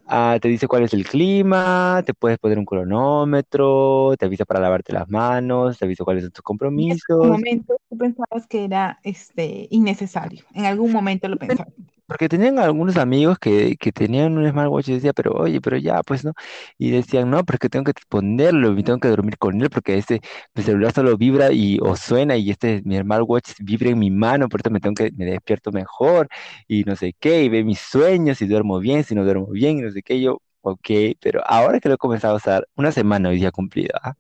ah, 0.07 0.39
te 0.41 0.49
dice 0.49 0.69
cuál 0.69 0.85
es 0.85 0.95
el 0.95 1.07
clima, 1.07 2.03
te 2.05 2.15
puedes 2.15 2.39
poner 2.39 2.59
un 2.59 2.65
cronómetro, 2.65 4.15
te 4.19 4.27
avisa 4.27 4.45
para 4.45 4.61
lavarte 4.61 4.93
las 4.93 5.09
manos, 5.09 5.79
te 5.79 5.85
avisa 5.85 6.05
cuáles 6.05 6.25
son 6.25 6.33
tus 6.33 6.43
Y 6.75 6.91
eso 6.91 7.05
en 7.21 7.29
compromisos. 7.29 7.31
momento 7.31 7.77
tú 7.89 7.99
pensabas 7.99 8.47
que 8.47 8.65
era 8.65 8.99
este, 9.03 9.69
innecesario. 9.71 10.45
En 10.55 10.67
algún 10.67 10.93
momento 10.93 11.29
lo 11.29 11.37
pensabas. 11.37 11.73
Porque 12.11 12.29
tenían 12.29 12.59
algunos 12.59 12.97
amigos 12.97 13.39
que, 13.39 13.77
que 13.77 13.93
tenían 13.93 14.37
un 14.37 14.49
smartwatch 14.51 14.89
y 14.89 14.95
decía, 14.95 15.13
pero 15.13 15.33
oye, 15.33 15.61
pero 15.61 15.77
ya, 15.77 16.03
pues 16.03 16.25
no. 16.25 16.33
Y 16.77 16.91
decían, 16.91 17.31
no, 17.31 17.45
pero 17.45 17.55
es 17.55 17.61
que 17.61 17.69
tengo 17.69 17.85
que 17.85 17.93
ponerlo 18.09 18.77
y 18.77 18.83
tengo 18.83 18.99
que 18.99 19.07
dormir 19.09 19.39
con 19.39 19.61
él 19.63 19.71
porque 19.71 19.97
este, 19.97 20.21
mi 20.55 20.65
celular 20.65 20.93
solo 20.93 21.17
vibra 21.17 21.53
y 21.53 21.79
o 21.81 21.95
suena 21.95 22.37
y 22.37 22.51
este, 22.51 22.83
mi 22.85 22.99
smartwatch 22.99 23.53
vibra 23.61 23.91
en 23.91 24.01
mi 24.01 24.11
mano, 24.11 24.49
por 24.49 24.61
eso 24.61 24.71
me 24.71 24.81
tengo 24.81 24.95
que, 24.97 25.13
me 25.13 25.25
despierto 25.25 25.71
mejor 25.71 26.27
y 26.67 26.83
no 26.83 26.97
sé 26.97 27.15
qué, 27.21 27.45
y 27.45 27.49
ve 27.49 27.63
mis 27.63 27.79
sueños, 27.79 28.39
si 28.39 28.47
duermo 28.49 28.81
bien, 28.81 29.05
si 29.05 29.15
no 29.15 29.23
duermo 29.25 29.47
bien, 29.47 29.79
y 29.79 29.83
no 29.83 29.91
sé 29.93 30.03
qué. 30.03 30.21
Yo, 30.21 30.43
ok, 30.63 30.89
pero 31.21 31.43
ahora 31.47 31.79
que 31.79 31.89
lo 31.89 31.95
he 31.95 31.99
comenzado 31.99 32.35
a 32.35 32.37
usar, 32.39 32.67
una 32.75 32.91
semana 32.91 33.29
hoy 33.29 33.37
día 33.37 33.53
cumplida, 33.53 34.01
¿ah? 34.03 34.15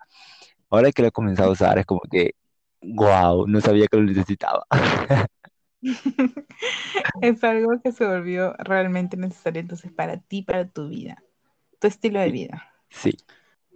Ahora 0.70 0.92
que 0.92 1.02
lo 1.02 1.08
he 1.08 1.12
comenzado 1.12 1.50
a 1.50 1.52
usar 1.52 1.78
es 1.78 1.86
como 1.86 2.00
que, 2.10 2.32
wow, 2.82 3.46
no 3.48 3.60
sabía 3.60 3.86
que 3.88 3.96
lo 3.98 4.04
necesitaba. 4.04 4.64
Es 7.20 7.44
algo 7.44 7.80
que 7.82 7.92
se 7.92 8.06
volvió 8.06 8.54
realmente 8.58 9.16
necesario 9.16 9.60
entonces 9.60 9.92
para 9.92 10.18
ti, 10.18 10.42
para 10.42 10.68
tu 10.68 10.88
vida, 10.88 11.22
tu 11.80 11.86
estilo 11.88 12.20
de 12.20 12.30
vida. 12.30 12.74
sí. 12.90 13.16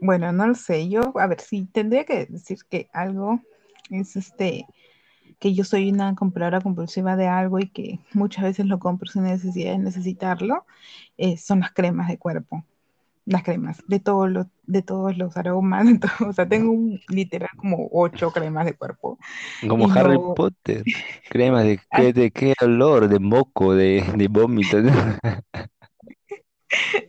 Bueno, 0.00 0.32
no 0.32 0.46
lo 0.46 0.54
sé. 0.54 0.88
Yo, 0.88 1.18
a 1.18 1.26
ver, 1.26 1.40
sí, 1.40 1.66
tendría 1.72 2.04
que 2.04 2.26
decir 2.26 2.58
que 2.68 2.88
algo 2.92 3.40
es 3.90 4.16
este, 4.16 4.66
que 5.40 5.54
yo 5.54 5.64
soy 5.64 5.90
una 5.90 6.14
compradora 6.14 6.60
compulsiva 6.60 7.16
de 7.16 7.28
algo 7.28 7.58
y 7.58 7.70
que 7.70 8.00
muchas 8.12 8.44
veces 8.44 8.66
lo 8.66 8.78
compro 8.78 9.10
sin 9.10 9.24
necesidad 9.24 9.72
de 9.72 9.78
necesitarlo, 9.78 10.66
eh, 11.18 11.36
son 11.38 11.60
las 11.60 11.72
cremas 11.72 12.08
de 12.08 12.18
cuerpo. 12.18 12.64
Las 13.26 13.42
cremas, 13.42 13.82
de 13.88 14.00
todos 14.00 14.30
los, 14.30 14.46
de 14.64 14.82
todos 14.82 15.16
los 15.16 15.36
aromas, 15.36 15.86
de 15.86 15.98
todo, 15.98 16.28
o 16.28 16.32
sea, 16.32 16.48
tengo 16.48 16.72
un, 16.72 17.00
literal 17.08 17.50
como 17.56 17.88
ocho 17.90 18.30
cremas 18.30 18.66
de 18.66 18.74
cuerpo 18.74 19.18
Como 19.66 19.88
y 19.88 19.98
Harry 19.98 20.14
no, 20.14 20.34
Potter. 20.34 20.84
Crema 21.30 21.62
de 21.62 21.80
ah, 21.90 22.00
qué, 22.00 22.12
de 22.12 22.30
qué 22.30 22.54
olor, 22.60 23.08
de 23.08 23.18
moco, 23.18 23.74
de, 23.74 24.04
de 24.16 24.28
vómito. 24.28 24.78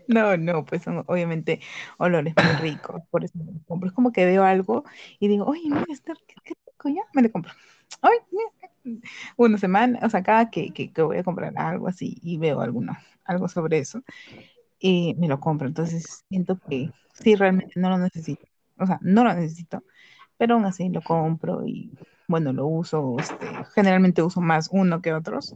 no, 0.07 0.37
no, 0.37 0.65
pues 0.65 0.83
son 0.83 1.03
obviamente 1.07 1.59
olores 1.97 2.33
muy 2.35 2.71
ricos, 2.71 3.01
por 3.09 3.25
eso 3.25 3.37
me 3.37 3.51
lo 3.51 3.59
compro. 3.65 3.89
Es 3.89 3.93
como 3.93 4.11
que 4.11 4.25
veo 4.25 4.43
algo 4.43 4.85
y 5.19 5.27
digo, 5.27 5.45
oye, 5.45 5.63
mira, 5.65 5.85
este, 5.89 6.13
qué, 6.27 6.35
qué 6.45 6.53
rico, 6.65 6.89
ya, 6.89 7.01
me 7.13 7.23
lo 7.23 7.31
compro. 7.31 7.51
Ay, 8.01 8.17
mira, 8.31 8.99
una 9.35 9.57
semana, 9.57 9.99
o 10.03 10.09
sea, 10.09 10.23
cada 10.23 10.49
que, 10.49 10.71
que, 10.71 10.91
que 10.91 11.01
voy 11.01 11.17
a 11.17 11.23
comprar 11.23 11.53
algo 11.57 11.87
así 11.87 12.17
y 12.21 12.37
veo 12.37 12.61
alguno, 12.61 12.95
algo 13.25 13.47
sobre 13.47 13.79
eso, 13.79 14.03
eh, 14.79 15.15
me 15.17 15.27
lo 15.27 15.39
compro. 15.39 15.67
Entonces 15.67 16.23
siento 16.29 16.59
que 16.59 16.91
sí, 17.13 17.35
realmente 17.35 17.73
no 17.79 17.89
lo 17.89 17.97
necesito. 17.97 18.45
o 18.77 18.85
sea, 18.85 18.99
no 19.01 19.23
lo 19.23 19.33
necesito, 19.33 19.83
pero 20.37 20.55
aún 20.55 20.65
así 20.65 20.89
lo 20.89 21.01
compro 21.01 21.65
y 21.65 21.91
bueno, 22.27 22.53
lo 22.53 22.65
uso, 22.67 23.15
este, 23.19 23.45
generalmente 23.75 24.23
uso 24.23 24.41
más 24.41 24.69
uno 24.71 25.01
que 25.01 25.13
otros, 25.13 25.55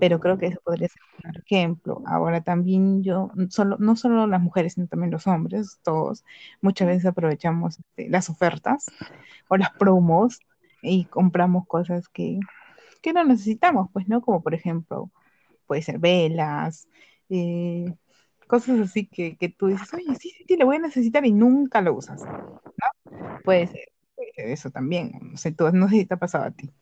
pero 0.00 0.20
creo 0.20 0.38
que 0.38 0.46
eso 0.46 0.60
podría 0.64 0.88
ser 0.88 1.02
un 1.24 1.36
ejemplo. 1.36 2.02
Ahora 2.06 2.40
también 2.42 3.02
yo, 3.02 3.30
solo, 3.50 3.76
no 3.78 3.96
solo 3.96 4.26
las 4.26 4.40
mujeres, 4.40 4.74
sino 4.74 4.86
también 4.86 5.10
los 5.10 5.26
hombres, 5.26 5.78
todos, 5.82 6.24
muchas 6.62 6.88
veces 6.88 7.06
aprovechamos 7.06 7.78
este, 7.78 8.08
las 8.08 8.30
ofertas 8.30 8.86
o 9.48 9.56
las 9.56 9.70
promos 9.72 10.40
y 10.82 11.04
compramos 11.06 11.66
cosas 11.66 12.08
que, 12.08 12.40
que 13.02 13.12
no 13.12 13.24
necesitamos, 13.24 13.90
pues, 13.92 14.08
¿no? 14.08 14.22
Como 14.22 14.42
por 14.42 14.54
ejemplo, 14.54 15.10
puede 15.66 15.82
ser 15.82 15.98
velas, 15.98 16.88
eh, 17.28 17.94
cosas 18.48 18.80
así 18.80 19.06
que, 19.08 19.36
que, 19.38 19.50
tú 19.50 19.68
dices, 19.68 19.92
oye, 19.94 20.16
sí, 20.16 20.30
sí, 20.30 20.44
sí, 20.48 20.56
lo 20.58 20.66
voy 20.66 20.76
a 20.78 20.80
necesitar 20.80 21.26
y 21.26 21.32
nunca 21.32 21.82
lo 21.82 21.94
usas, 21.94 22.22
¿no? 22.24 22.62
Puede 23.44 23.68
ser, 23.68 23.88
puede 24.16 24.32
ser 24.34 24.50
eso 24.50 24.70
también, 24.70 25.12
no 25.22 25.36
sé, 25.38 25.52
tú, 25.52 25.70
no 25.72 25.88
sé 25.88 25.96
si 25.96 26.06
te 26.06 26.14
ha 26.14 26.18
pasado 26.18 26.46
a 26.46 26.52
ti. 26.52 26.72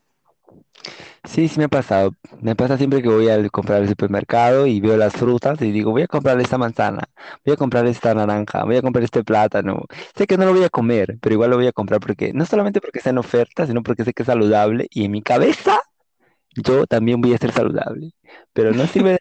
Sí, 1.25 1.47
sí 1.47 1.59
me 1.59 1.65
ha 1.65 1.67
pasado. 1.67 2.11
Me 2.41 2.55
pasa 2.55 2.77
siempre 2.77 3.01
que 3.01 3.09
voy 3.09 3.29
a 3.29 3.47
comprar 3.49 3.81
al 3.81 3.89
supermercado 3.89 4.65
y 4.67 4.79
veo 4.79 4.97
las 4.97 5.13
frutas 5.13 5.61
y 5.61 5.71
digo, 5.71 5.91
voy 5.91 6.03
a 6.03 6.07
comprar 6.07 6.39
esta 6.41 6.57
manzana, 6.57 7.03
voy 7.45 7.53
a 7.53 7.57
comprar 7.57 7.85
esta 7.87 8.13
naranja, 8.13 8.63
voy 8.63 8.77
a 8.77 8.81
comprar 8.81 9.03
este 9.03 9.23
plátano. 9.23 9.85
Sé 10.15 10.27
que 10.27 10.37
no 10.37 10.45
lo 10.45 10.53
voy 10.53 10.63
a 10.63 10.69
comer, 10.69 11.17
pero 11.21 11.33
igual 11.33 11.51
lo 11.51 11.57
voy 11.57 11.67
a 11.67 11.73
comprar 11.73 11.99
porque, 11.99 12.33
no 12.33 12.45
solamente 12.45 12.81
porque 12.81 12.99
está 12.99 13.09
en 13.11 13.17
oferta, 13.19 13.67
sino 13.67 13.83
porque 13.83 14.03
sé 14.05 14.13
que 14.13 14.23
es 14.23 14.27
saludable 14.27 14.87
y 14.91 15.05
en 15.05 15.11
mi 15.11 15.21
cabeza 15.21 15.79
yo 16.55 16.87
también 16.87 17.21
voy 17.21 17.33
a 17.33 17.37
ser 17.37 17.51
saludable. 17.51 18.11
Pero 18.53 18.73
no 18.73 18.85
sirve, 18.87 19.11
de- 19.13 19.19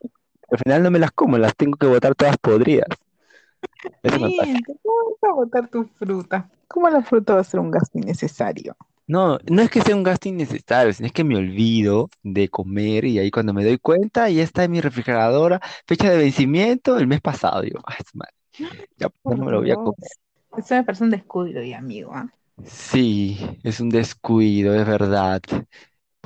al 0.51 0.59
final 0.59 0.83
no 0.83 0.91
me 0.91 0.99
las 0.99 1.11
como, 1.13 1.39
las 1.39 1.57
tengo 1.57 1.77
que 1.77 1.87
botar 1.87 2.15
todas 2.15 2.37
podridas. 2.39 2.89
Eso 4.03 4.19
¿cómo 4.19 5.17
vas 5.21 5.31
a 5.31 5.35
botar 5.35 5.69
tu 5.69 5.85
fruta? 5.99 6.49
¿Cómo 6.69 6.89
la 6.89 7.03
fruta 7.03 7.35
va 7.35 7.41
a 7.41 7.45
ser 7.45 7.61
un 7.61 7.71
gasto 7.71 7.99
innecesario? 7.99 8.77
No, 9.09 9.39
no 9.49 9.63
es 9.63 9.71
que 9.71 9.81
sea 9.81 9.95
un 9.95 10.03
gasto 10.03 10.29
innecesario, 10.29 10.93
sino 10.93 11.07
es 11.07 11.13
que 11.13 11.23
me 11.23 11.37
olvido 11.37 12.11
de 12.25 12.49
comer 12.49 13.05
y 13.05 13.21
ahí 13.21 13.31
cuando 13.31 13.55
me 13.55 13.65
doy 13.65 13.79
cuenta 13.79 14.29
ya 14.31 14.43
está 14.43 14.65
en 14.65 14.73
mi 14.73 14.81
refrigeradora, 14.81 15.61
fecha 15.87 16.11
de 16.11 16.19
vencimiento 16.19 16.99
el 16.99 17.07
mes 17.07 17.21
pasado. 17.21 17.63
Digo, 17.63 17.81
ay, 17.87 17.97
madre, 18.15 18.81
ya 18.97 19.09
pues, 19.09 19.39
no 19.39 19.45
me 19.45 19.53
lo 19.53 19.61
voy 19.61 19.71
a 19.71 19.77
comer. 19.77 19.95
Eso 20.57 20.75
me 20.75 20.85
parece 20.85 21.05
un 21.05 21.11
descuido, 21.11 21.63
y 21.63 21.73
amigo, 21.73 22.13
¿ah? 22.15 22.29
Sí, 22.65 23.39
es 23.63 23.81
un 23.81 23.91
descuido, 23.91 24.75
es 24.75 24.87
verdad. 24.87 25.43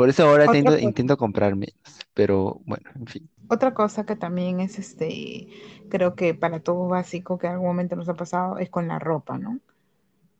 Por 0.00 0.08
eso 0.08 0.24
ahora 0.24 0.46
intento, 0.46 0.78
cosa, 0.78 0.88
intento 0.90 1.16
comprar 1.16 1.54
menos, 1.56 1.74
pero 2.14 2.60
bueno, 2.64 2.90
en 2.96 3.06
fin. 3.06 3.30
otra 3.48 3.74
cosa 3.74 4.04
que 4.06 4.16
también 4.16 4.60
es 4.60 4.78
este, 4.78 5.48
creo 5.90 6.14
que 6.14 6.34
para 6.34 6.60
todo 6.62 6.88
básico 6.88 7.38
que 7.38 7.46
en 7.46 7.54
algún 7.54 7.68
momento 7.68 7.96
nos 7.96 8.08
ha 8.08 8.14
pasado 8.14 8.58
es 8.58 8.70
con 8.70 8.88
la 8.88 8.98
ropa, 8.98 9.38
¿no? 9.38 9.58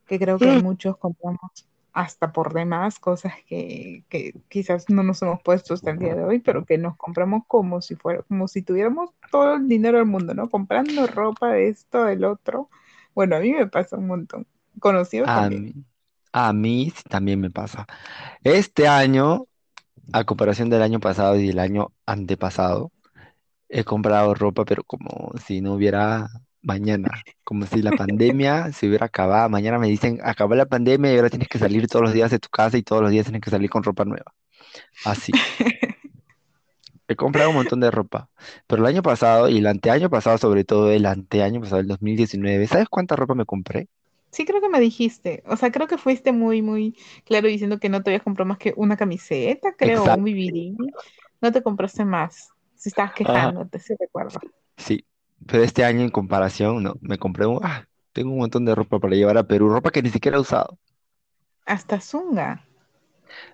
Que 0.07 0.19
creo 0.21 0.41
que 0.41 0.53
Mm. 0.53 0.61
muchos 0.61 0.97
compramos 0.99 1.41
hasta 1.93 2.33
por 2.33 2.55
demás 2.55 2.99
cosas 3.01 3.35
que, 3.49 4.05
que 4.11 4.35
quizás 4.49 4.91
no 4.91 5.03
nos 5.05 5.23
hemos 5.23 5.43
puesto 5.43 5.75
hasta 5.75 5.91
el 5.93 5.99
día 6.01 6.15
de 6.17 6.25
hoy, 6.25 6.41
pero 6.41 6.65
que 6.67 6.79
nos 6.79 6.97
compramos 6.97 7.45
como 7.49 7.83
si 7.83 7.97
fuera, 7.97 8.23
como 8.25 8.49
si 8.49 8.63
tuviéramos 8.63 9.11
todo 9.33 9.57
el 9.57 9.69
dinero 9.69 9.99
del 9.99 10.07
mundo, 10.09 10.35
¿no? 10.35 10.51
Comprando 10.51 11.07
ropa 11.09 11.53
de 11.53 11.69
esto, 11.71 12.05
del 12.05 12.25
otro. 12.25 12.71
Bueno, 13.15 13.37
a 13.37 13.41
mí 13.41 13.53
me 13.53 13.67
pasa 13.69 13.99
un 13.99 14.09
montón. 14.09 14.47
Conocidos 14.81 15.33
A 15.33 15.35
también. 15.35 15.65
mí, 15.65 15.73
a 16.33 16.53
mí 16.53 16.91
sí 16.97 17.03
también 17.09 17.41
me 17.41 17.51
pasa. 17.51 17.87
Este 18.45 18.89
año, 18.89 19.47
a 20.13 20.25
comparación 20.25 20.71
del 20.71 20.83
año 20.83 21.01
pasado 21.01 21.37
y 21.37 21.47
del 21.47 21.59
año 21.59 21.93
antepasado, 22.07 22.93
He 23.73 23.85
comprado 23.85 24.35
ropa, 24.35 24.65
pero 24.65 24.83
como 24.83 25.33
si 25.47 25.61
no 25.61 25.75
hubiera 25.75 26.29
mañana, 26.61 27.23
como 27.45 27.67
si 27.67 27.83
la 27.83 27.93
pandemia 27.93 28.73
se 28.73 28.89
hubiera 28.89 29.07
acabado. 29.07 29.49
Mañana 29.49 29.79
me 29.79 29.87
dicen, 29.87 30.19
acabó 30.25 30.57
la 30.57 30.67
pandemia 30.67 31.13
y 31.13 31.17
ahora 31.17 31.31
tienes 31.31 31.49
que 31.49 31.59
salir 31.59 31.87
todos 31.87 32.05
los 32.05 32.13
días 32.13 32.33
de 32.33 32.41
tu 32.41 32.49
casa 32.49 32.77
y 32.77 32.83
todos 32.83 33.01
los 33.01 33.13
días 33.13 33.27
tienes 33.27 33.43
que 33.43 33.51
salir 33.51 33.71
con 33.71 33.85
ropa 33.85 34.05
nueva. 34.05 34.35
Así. 35.05 35.33
He 37.09 37.17
comprado 37.17 37.51
un 37.51 37.57
montón 37.57 37.81
de 37.81 37.91
ropa, 37.91 38.29
pero 38.67 38.83
el 38.83 38.87
año 38.87 39.03
pasado 39.03 39.49
y 39.49 39.59
el 39.59 39.67
anteaño 39.67 40.11
pasado, 40.11 40.39
sobre 40.39 40.65
todo 40.65 40.91
el 40.91 41.07
anteaño 41.07 41.61
pasado, 41.61 41.81
el 41.81 41.89
2019, 41.89 42.67
¿sabes 42.67 42.89
cuánta 42.89 43.17
ropa 43.17 43.35
me 43.35 43.45
compré? 43.45 43.89
Sí, 44.31 44.45
creo 44.45 44.61
que 44.61 44.69
me 44.69 44.81
dijiste. 44.81 45.43
O 45.47 45.57
sea, 45.57 45.71
creo 45.71 45.89
que 45.89 45.99
fuiste 45.99 46.33
muy, 46.33 46.63
muy 46.63 46.97
claro 47.25 47.49
diciendo 47.49 47.79
que 47.79 47.89
no 47.89 48.03
te 48.03 48.11
habías 48.11 48.23
comprado 48.23 48.49
más 48.49 48.59
que 48.59 48.73
una 48.77 48.97
camiseta, 48.97 49.75
creo, 49.77 50.05
un. 50.05 50.25
BBD. 50.25 50.77
No 51.41 51.53
te 51.53 51.63
compraste 51.63 52.05
más. 52.05 52.51
Si 52.77 52.91
estabas 52.91 53.13
quejándote, 53.13 53.79
sí 53.79 53.95
recuerdo. 53.99 54.39
sí. 54.77 55.05
Pero 55.47 55.63
este 55.63 55.85
año 55.85 56.03
en 56.03 56.11
comparación, 56.11 56.83
no, 56.83 56.97
me 57.01 57.19
compré 57.19 57.47
un, 57.47 57.61
ah, 57.63 57.89
tengo 58.13 58.31
un 58.31 58.39
montón 58.39 58.67
de 58.67 58.75
ropa 58.75 58.99
para 58.99 59.17
llevar 59.17 59.39
a 59.39 59.45
Perú, 59.45 59.71
ropa 59.71 59.91
que 59.91 60.03
ni 60.03 60.11
siquiera 60.11 60.37
he 60.37 60.41
usado. 60.41 60.79
Hasta 61.65 61.99
Zunga. 61.99 62.67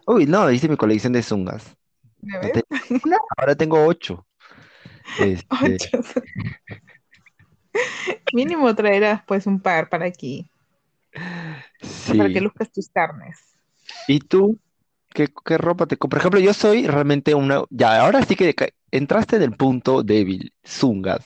Uy, 0.07 0.27
no, 0.27 0.51
hice 0.51 0.69
mi 0.69 0.77
colección 0.77 1.13
de 1.13 1.23
zungas. 1.23 1.77
Ahora 3.37 3.55
tengo 3.55 3.85
ocho. 3.85 4.27
Este, 5.19 5.47
Ocho. 5.77 5.99
Mínimo 8.33 8.75
traerás 8.75 9.23
pues 9.27 9.47
un 9.47 9.61
par 9.61 9.89
para 9.89 10.07
aquí, 10.07 10.51
para 12.17 12.29
que 12.29 12.41
luzcas 12.41 12.73
tus 12.73 12.89
carnes. 12.89 13.39
¿Y 14.07 14.21
tú? 14.21 14.59
¿Qué, 15.09 15.29
qué 15.45 15.59
ropa 15.59 15.87
te 15.87 15.97
compras? 15.97 16.23
Por 16.23 16.23
ejemplo, 16.23 16.41
yo 16.41 16.53
soy 16.53 16.87
realmente 16.87 17.35
una... 17.35 17.63
Ya, 17.71 18.01
ahora 18.01 18.23
sí 18.25 18.37
que 18.37 18.55
entraste 18.91 19.37
en 19.37 19.43
el 19.43 19.53
punto 19.53 20.03
débil, 20.03 20.53
zungas. 20.67 21.25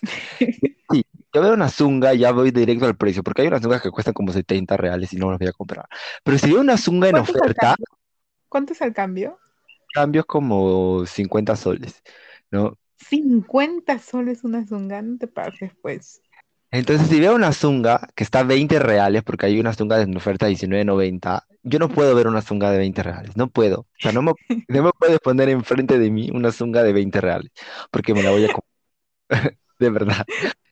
Sí, 0.92 1.04
yo 1.32 1.42
veo 1.42 1.54
una 1.54 1.68
zunga, 1.68 2.14
ya 2.14 2.32
voy 2.32 2.50
directo 2.50 2.86
al 2.86 2.96
precio, 2.96 3.22
porque 3.22 3.42
hay 3.42 3.48
unas 3.48 3.62
zungas 3.62 3.82
que 3.82 3.90
cuestan 3.90 4.14
como 4.14 4.32
70 4.32 4.76
reales 4.76 5.12
y 5.12 5.16
no 5.16 5.30
las 5.30 5.38
voy 5.38 5.48
a 5.48 5.52
comprar. 5.52 5.86
Pero 6.24 6.38
si 6.38 6.50
veo 6.50 6.60
una 6.60 6.76
zunga 6.76 7.08
en 7.08 7.12
¿Cuánto 7.12 7.30
es 7.32 7.36
el 7.36 7.42
oferta, 7.42 7.60
cambio? 7.60 7.86
¿Cuánto 8.48 8.72
es 8.72 8.80
el 8.80 8.92
cambio? 8.92 9.38
cambios 9.92 10.26
como 10.26 11.04
50 11.06 11.56
soles, 11.56 12.02
¿no? 12.50 12.78
50 12.96 13.98
soles 13.98 14.44
una 14.44 14.66
zunga, 14.66 15.02
no 15.02 15.18
te 15.18 15.26
pases 15.26 15.72
pues. 15.80 16.20
Entonces, 16.72 17.08
si 17.08 17.18
veo 17.18 17.34
una 17.34 17.52
zunga 17.52 18.08
que 18.14 18.22
está 18.22 18.40
a 18.40 18.44
20 18.44 18.78
reales, 18.78 19.22
porque 19.24 19.46
hay 19.46 19.58
una 19.58 19.72
zunga 19.74 20.00
en 20.00 20.16
oferta 20.16 20.46
de 20.46 20.52
19.90, 20.52 21.44
yo 21.62 21.78
no 21.80 21.88
puedo 21.88 22.14
ver 22.14 22.28
una 22.28 22.42
zunga 22.42 22.70
de 22.70 22.78
20 22.78 23.02
reales, 23.02 23.36
no 23.36 23.48
puedo. 23.50 23.80
O 23.80 23.86
sea, 23.98 24.12
no 24.12 24.22
me, 24.22 24.32
no 24.68 24.82
me 24.84 24.90
puedes 24.92 25.18
poner 25.18 25.48
enfrente 25.48 25.98
de 25.98 26.10
mí 26.10 26.30
una 26.32 26.52
zunga 26.52 26.82
de 26.84 26.92
20 26.92 27.20
reales, 27.20 27.50
porque 27.90 28.14
me 28.14 28.22
la 28.22 28.30
voy 28.30 28.44
a 28.44 28.52
comprar, 28.52 28.70
de 29.78 29.90
verdad. 29.90 30.24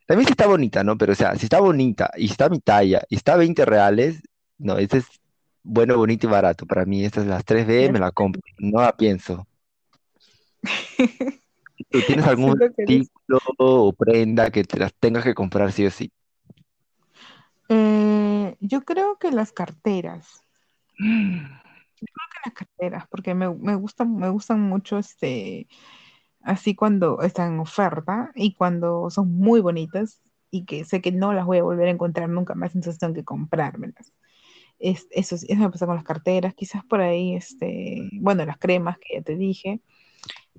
También 0.06 0.26
si 0.26 0.32
está 0.32 0.46
bonita, 0.46 0.84
¿no? 0.84 0.96
Pero, 0.98 1.12
o 1.12 1.16
sea, 1.16 1.36
si 1.36 1.46
está 1.46 1.60
bonita 1.60 2.10
y 2.16 2.26
está 2.26 2.48
mi 2.48 2.60
talla 2.60 3.02
y 3.08 3.16
está 3.16 3.34
a 3.34 3.36
20 3.36 3.64
reales, 3.64 4.22
no, 4.58 4.78
ese 4.78 4.98
es 4.98 5.06
bueno, 5.62 5.96
bonito 5.96 6.26
y 6.26 6.30
barato. 6.30 6.66
Para 6.66 6.84
mí, 6.86 7.04
estas 7.04 7.26
las 7.26 7.44
tres 7.44 7.66
b 7.66 7.84
Ya 7.84 7.92
me 7.92 7.98
la 7.98 8.12
compro, 8.12 8.42
no 8.58 8.80
la 8.80 8.96
pienso. 8.96 9.46
¿Tú 11.90 12.00
tienes 12.06 12.26
algún 12.26 12.58
que 12.58 12.82
artículo 12.82 13.40
o 13.58 13.92
prenda 13.92 14.50
que 14.50 14.64
te 14.64 14.78
las 14.78 14.92
tengas 14.94 15.24
que 15.24 15.34
comprar 15.34 15.72
sí 15.72 15.86
o 15.86 15.90
sí? 15.90 16.10
Eh, 17.68 18.56
yo 18.60 18.82
creo 18.82 19.18
que 19.18 19.30
las 19.30 19.52
carteras, 19.52 20.44
las 20.98 22.54
carteras, 22.54 23.04
porque 23.10 23.34
me, 23.34 23.54
me 23.54 23.74
gustan, 23.74 24.16
me 24.16 24.30
gustan 24.30 24.60
mucho 24.62 24.98
este, 24.98 25.68
así 26.42 26.74
cuando 26.74 27.20
están 27.22 27.54
en 27.54 27.60
oferta 27.60 28.30
y 28.34 28.54
cuando 28.54 29.10
son 29.10 29.34
muy 29.34 29.60
bonitas 29.60 30.22
y 30.50 30.64
que 30.64 30.84
sé 30.84 31.02
que 31.02 31.12
no 31.12 31.32
las 31.34 31.44
voy 31.44 31.58
a 31.58 31.62
volver 31.62 31.88
a 31.88 31.92
encontrar 31.92 32.28
nunca 32.28 32.54
más, 32.54 32.74
entonces 32.74 32.98
tengo 32.98 33.14
que 33.14 33.24
comprármelas. 33.24 34.12
Es, 34.78 35.08
eso, 35.10 35.36
sí, 35.36 35.46
eso 35.50 35.60
me 35.60 35.70
pasa 35.70 35.86
con 35.86 35.96
las 35.96 36.04
carteras, 36.04 36.54
quizás 36.54 36.84
por 36.84 37.00
ahí, 37.00 37.34
este, 37.34 38.08
bueno, 38.12 38.46
las 38.46 38.58
cremas 38.58 38.98
que 38.98 39.16
ya 39.16 39.22
te 39.22 39.36
dije. 39.36 39.82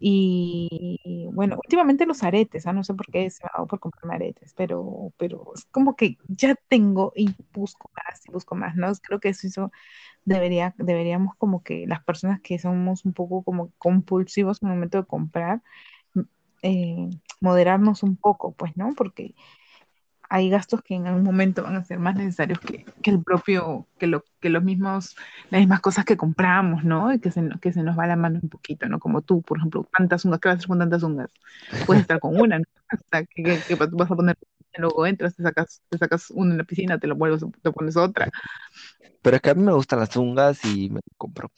Y 0.01 1.28
bueno, 1.34 1.58
últimamente 1.63 2.06
los 2.06 2.24
aretes, 2.24 2.66
¿ah? 2.68 2.74
No 2.74 2.84
sé 2.84 2.94
por 2.94 3.08
qué 3.12 3.30
se 3.30 3.44
me 3.44 3.50
ha 3.54 3.58
dado 3.58 3.68
por 3.68 3.80
comprarme 3.80 4.16
aretes, 4.16 4.54
pero, 4.56 5.12
pero 5.18 5.51
es 5.56 5.66
como 5.72 5.96
que 5.96 6.18
ya 6.28 6.56
tengo 6.70 7.12
y 7.16 7.36
busco 7.54 7.92
más 7.96 8.22
y 8.28 8.32
busco 8.32 8.56
más, 8.56 8.75
¿no? 8.75 8.92
Creo 9.01 9.20
que 9.20 9.30
eso, 9.30 9.48
eso 9.48 9.72
debería, 10.25 10.74
deberíamos 10.78 11.36
como 11.38 11.63
que 11.63 11.86
las 11.88 12.04
personas 12.04 12.42
que 12.42 12.60
somos 12.60 13.06
un 13.06 13.13
poco 13.13 13.44
como 13.44 13.72
compulsivos 13.78 14.62
en 14.63 14.70
el 14.70 14.75
momento 14.75 15.00
de 15.00 15.08
comprar, 15.08 15.62
eh, 16.62 17.10
moderarnos 17.42 18.04
un 18.04 18.16
poco, 18.18 18.54
pues, 18.54 18.75
¿no? 18.78 18.94
Porque 18.96 19.36
hay 20.29 20.50
gastos 20.50 20.83
que 20.83 20.95
en 20.95 21.07
algún 21.07 21.24
momento 21.24 21.63
van 21.63 21.75
a 21.75 21.83
ser 21.83 21.98
más 21.98 22.15
necesarios 22.15 22.59
que, 22.59 22.86
que 23.01 23.12
el 23.12 23.24
propio, 23.24 23.88
que, 23.98 24.05
lo, 24.05 24.24
que 24.39 24.50
los 24.50 24.63
mismos, 24.63 25.17
las 25.50 25.59
mismas 25.59 25.81
cosas 25.81 26.05
que 26.05 26.17
compramos, 26.17 26.83
¿no? 26.83 27.12
Y 27.12 27.19
que 27.19 27.31
se, 27.31 27.50
que 27.59 27.74
se 27.74 27.81
nos 27.81 27.98
va 27.98 28.05
la 28.05 28.15
mano 28.15 28.39
un 28.41 28.50
poquito, 28.50 28.88
¿no? 28.88 29.00
Como 29.00 29.24
tú, 29.24 29.41
por 29.41 29.57
ejemplo, 29.57 29.89
tantas 29.98 30.24
ungas, 30.25 30.39
¿qué 30.39 30.50
vas 30.50 30.55
a 30.55 30.57
hacer 30.59 30.67
con 30.67 30.79
tantas 30.79 31.01
ungas? 31.01 31.31
Puedes 31.88 32.01
estar 32.01 32.19
con 32.19 32.39
una, 32.39 32.59
¿no? 32.59 32.65
Hasta 32.89 33.25
que, 33.25 33.43
que, 33.43 33.59
que, 33.67 33.75
vas 33.75 34.12
a 34.12 34.15
poner, 34.15 34.38
luego 34.77 35.05
entras, 35.07 35.36
te 35.36 35.43
sacas, 35.43 35.81
te 35.89 35.98
sacas 35.98 36.29
una 36.29 36.51
en 36.51 36.57
la 36.59 36.63
piscina, 36.63 37.00
te 37.00 37.07
lo 37.07 37.15
vuelves, 37.15 37.43
te 37.62 37.71
pones 37.71 37.98
otra. 37.98 38.29
Pero 39.24 39.36
es 39.36 39.41
que 39.41 39.50
a 39.50 39.55
mí 39.55 39.63
me 39.63 39.74
gustan 39.74 40.00
las 40.00 40.15
ungas 40.15 40.63
y 40.63 40.89
me 40.91 41.01
compro. 41.17 41.51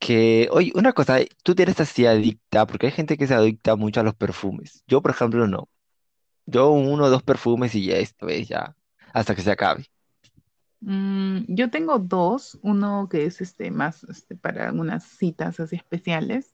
Que, 0.00 0.48
oye, 0.50 0.72
una 0.74 0.92
cosa, 0.92 1.18
tú 1.44 1.54
tienes 1.54 1.78
así 1.80 2.04
adicta, 2.06 2.66
porque 2.66 2.86
hay 2.86 2.92
gente 2.92 3.16
que 3.16 3.28
se 3.28 3.34
adicta 3.34 3.76
mucho 3.76 4.00
a 4.00 4.02
los 4.02 4.14
perfumes. 4.14 4.82
Yo, 4.88 5.00
por 5.02 5.12
ejemplo, 5.12 5.46
no. 5.46 5.68
Yo 6.52 6.70
uno 6.70 7.04
o 7.04 7.10
dos 7.10 7.22
perfumes 7.22 7.74
y 7.74 7.86
ya 7.86 7.96
esto 7.98 8.28
es 8.28 8.48
ya, 8.48 8.76
hasta 9.12 9.34
que 9.34 9.42
se 9.42 9.50
acabe. 9.52 9.86
Mm, 10.80 11.44
yo 11.54 11.70
tengo 11.70 11.98
dos, 12.00 12.58
uno 12.62 13.08
que 13.08 13.24
es 13.26 13.40
este 13.40 13.70
más 13.70 14.02
este, 14.04 14.34
para 14.36 14.68
algunas 14.68 15.04
citas 15.04 15.60
así 15.60 15.76
especiales 15.76 16.52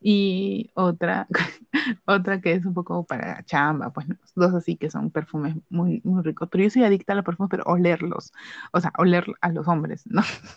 y 0.00 0.70
otra, 0.74 1.28
otra 2.06 2.40
que 2.40 2.52
es 2.54 2.64
un 2.66 2.74
poco 2.74 3.04
para 3.06 3.44
chamba, 3.44 3.92
pues 3.92 4.08
¿no? 4.08 4.16
dos 4.36 4.54
así 4.54 4.76
que 4.76 4.90
son 4.90 5.10
perfumes 5.10 5.56
muy, 5.70 6.00
muy 6.04 6.22
ricos. 6.22 6.48
Pero 6.50 6.64
yo 6.64 6.70
soy 6.70 6.84
adicta 6.84 7.12
a 7.14 7.16
los 7.16 7.24
perfumes, 7.24 7.50
pero 7.50 7.64
olerlos, 7.66 8.32
o 8.72 8.80
sea, 8.80 8.92
oler 8.98 9.26
a 9.42 9.50
los 9.50 9.68
hombres, 9.68 10.04
¿no? 10.06 10.22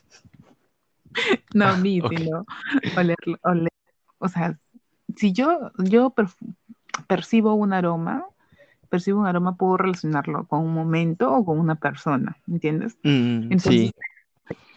No 1.54 1.66
a 1.68 1.76
mí, 1.78 2.02
Ok. 2.02 2.10
sino 2.10 2.48
oler, 2.96 3.16
oler. 3.44 3.70
O 4.20 4.28
sea, 4.30 4.60
si 5.18 5.34
yo, 5.34 5.72
yo 5.80 6.14
percibo 7.08 7.54
un 7.56 7.74
aroma, 7.74 8.26
percibo 8.94 9.22
un 9.22 9.26
aroma, 9.26 9.58
puedo 9.58 9.76
relacionarlo 9.78 10.46
con 10.46 10.60
un 10.60 10.72
momento 10.72 11.34
o 11.34 11.44
con 11.44 11.58
una 11.58 11.74
persona, 11.74 12.38
¿entiendes? 12.48 12.96
Mm, 13.02 13.52
Entonces, 13.52 13.92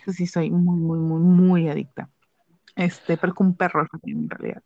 sí, 0.06 0.12
sí 0.14 0.26
soy 0.26 0.50
muy, 0.50 0.78
muy, 0.78 0.99
muy, 0.99 1.20
muy 1.20 1.68
adicta. 1.68 2.08
Este, 2.75 3.18
pero 3.18 3.35
con 3.35 3.49
un 3.49 3.56
perro 3.56 3.87
en 4.04 4.30
realidad. 4.30 4.62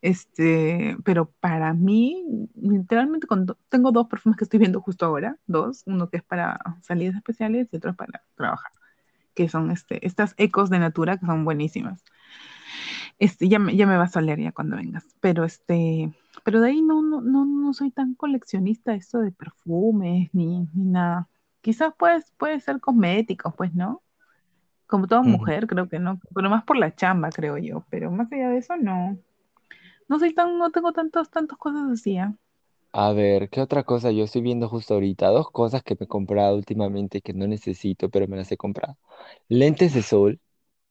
Este, 0.00 0.96
pero 1.04 1.30
para 1.38 1.74
mí, 1.74 2.24
literalmente 2.60 3.28
cuando 3.28 3.56
tengo 3.68 3.92
dos 3.92 4.08
perfumes 4.08 4.36
que 4.36 4.42
estoy 4.42 4.58
viendo 4.58 4.80
justo 4.80 5.06
ahora, 5.06 5.36
dos, 5.46 5.84
uno 5.86 6.10
que 6.10 6.16
es 6.16 6.24
para 6.24 6.58
salidas 6.80 7.14
especiales 7.14 7.68
y 7.70 7.76
otro 7.76 7.94
para 7.94 8.24
trabajar, 8.34 8.72
que 9.32 9.48
son 9.48 9.70
este, 9.70 10.04
estas 10.04 10.34
ecos 10.38 10.70
de 10.70 10.80
Natura 10.80 11.18
que 11.18 11.26
son 11.26 11.44
buenísimas. 11.44 12.02
Este, 13.18 13.48
ya 13.48 13.58
me, 13.58 13.76
ya 13.76 13.86
me 13.86 13.96
vas 13.96 14.16
a 14.16 14.20
oler 14.20 14.40
ya 14.40 14.52
cuando 14.52 14.76
vengas, 14.76 15.04
pero 15.20 15.44
este, 15.44 16.12
pero 16.44 16.60
de 16.60 16.70
ahí 16.70 16.82
no, 16.82 17.02
no, 17.02 17.20
no, 17.20 17.44
no 17.44 17.72
soy 17.74 17.90
tan 17.90 18.14
coleccionista 18.14 18.94
esto 18.94 19.20
de 19.20 19.32
perfumes 19.32 20.30
ni, 20.32 20.68
ni 20.74 20.84
nada. 20.84 21.28
Quizás 21.60 21.94
pues, 21.98 22.32
puede 22.38 22.60
ser 22.60 22.80
cosméticos, 22.80 23.54
pues, 23.54 23.74
¿no? 23.74 24.02
Como 24.86 25.06
toda 25.06 25.22
mujer, 25.22 25.66
creo 25.66 25.88
que 25.88 25.98
no, 25.98 26.20
pero 26.34 26.50
más 26.50 26.64
por 26.64 26.76
la 26.76 26.94
chamba, 26.94 27.30
creo 27.30 27.56
yo, 27.58 27.84
pero 27.90 28.10
más 28.10 28.30
allá 28.32 28.50
de 28.50 28.58
eso, 28.58 28.76
no. 28.76 29.18
No 30.08 30.18
soy 30.18 30.34
tan, 30.34 30.58
no 30.58 30.70
tengo 30.70 30.92
tantos, 30.92 31.30
tantas 31.30 31.58
cosas 31.58 31.90
así, 31.90 32.18
¿ah? 32.18 32.34
A 32.92 33.12
ver, 33.12 33.48
¿qué 33.48 33.60
otra 33.62 33.84
cosa 33.84 34.10
yo 34.10 34.24
estoy 34.24 34.42
viendo 34.42 34.68
justo 34.68 34.94
ahorita? 34.94 35.28
Dos 35.28 35.50
cosas 35.50 35.82
que 35.82 35.94
me 35.98 36.04
he 36.04 36.08
comprado 36.08 36.56
últimamente 36.56 37.22
que 37.22 37.32
no 37.32 37.46
necesito, 37.46 38.10
pero 38.10 38.28
me 38.28 38.36
las 38.36 38.52
he 38.52 38.58
comprado. 38.58 38.98
Lentes 39.48 39.94
de 39.94 40.02
sol, 40.02 40.40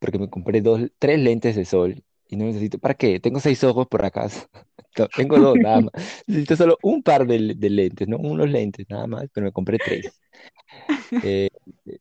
porque 0.01 0.20
me 0.20 0.29
compré 0.31 0.62
dos, 0.62 0.81
tres 1.00 1.20
lentes 1.20 1.55
de 1.58 1.65
sol 1.65 2.03
y 2.29 2.38
no 2.38 2.46
necesito. 2.46 2.79
¿Para 2.79 2.96
qué? 2.96 3.22
Tengo 3.22 3.41
seis 3.41 3.63
ojos 3.65 3.88
por 3.88 4.05
acaso. 4.05 4.48
No, 5.00 5.08
tengo 5.10 5.39
dos 5.39 5.60
nada 5.60 5.81
más. 5.81 5.93
Necesito 6.27 6.58
solo 6.58 6.79
un 6.84 7.03
par 7.03 7.25
de, 7.25 7.55
de 7.55 7.72
lentes, 7.72 8.10
no 8.10 8.17
unos 8.20 8.50
lentes 8.50 8.88
nada 8.89 9.08
más, 9.08 9.25
pero 9.34 9.46
me 9.46 9.53
compré 9.53 9.79
tres. 9.79 10.22
Eh, 11.24 11.50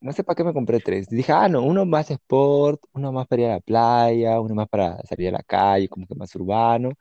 no 0.01 0.13
sé 0.13 0.25
para 0.25 0.37
qué 0.37 0.45
me 0.45 0.53
compré 0.55 0.81
tres. 0.81 1.09
Dije, 1.09 1.33
ah, 1.33 1.49
no, 1.49 1.63
uno 1.63 1.85
más 1.87 2.11
sport, 2.11 2.83
uno 2.93 3.13
más 3.13 3.27
para 3.27 3.43
ir 3.43 3.49
a 3.49 3.53
la 3.55 3.61
playa, 3.61 4.41
uno 4.41 4.55
más 4.55 4.69
para 4.69 5.03
salir 5.05 5.29
a 5.29 5.33
la 5.33 5.43
calle, 5.43 5.89
como 5.89 6.07
que 6.07 6.15
más 6.15 6.35
urbano. 6.35 6.93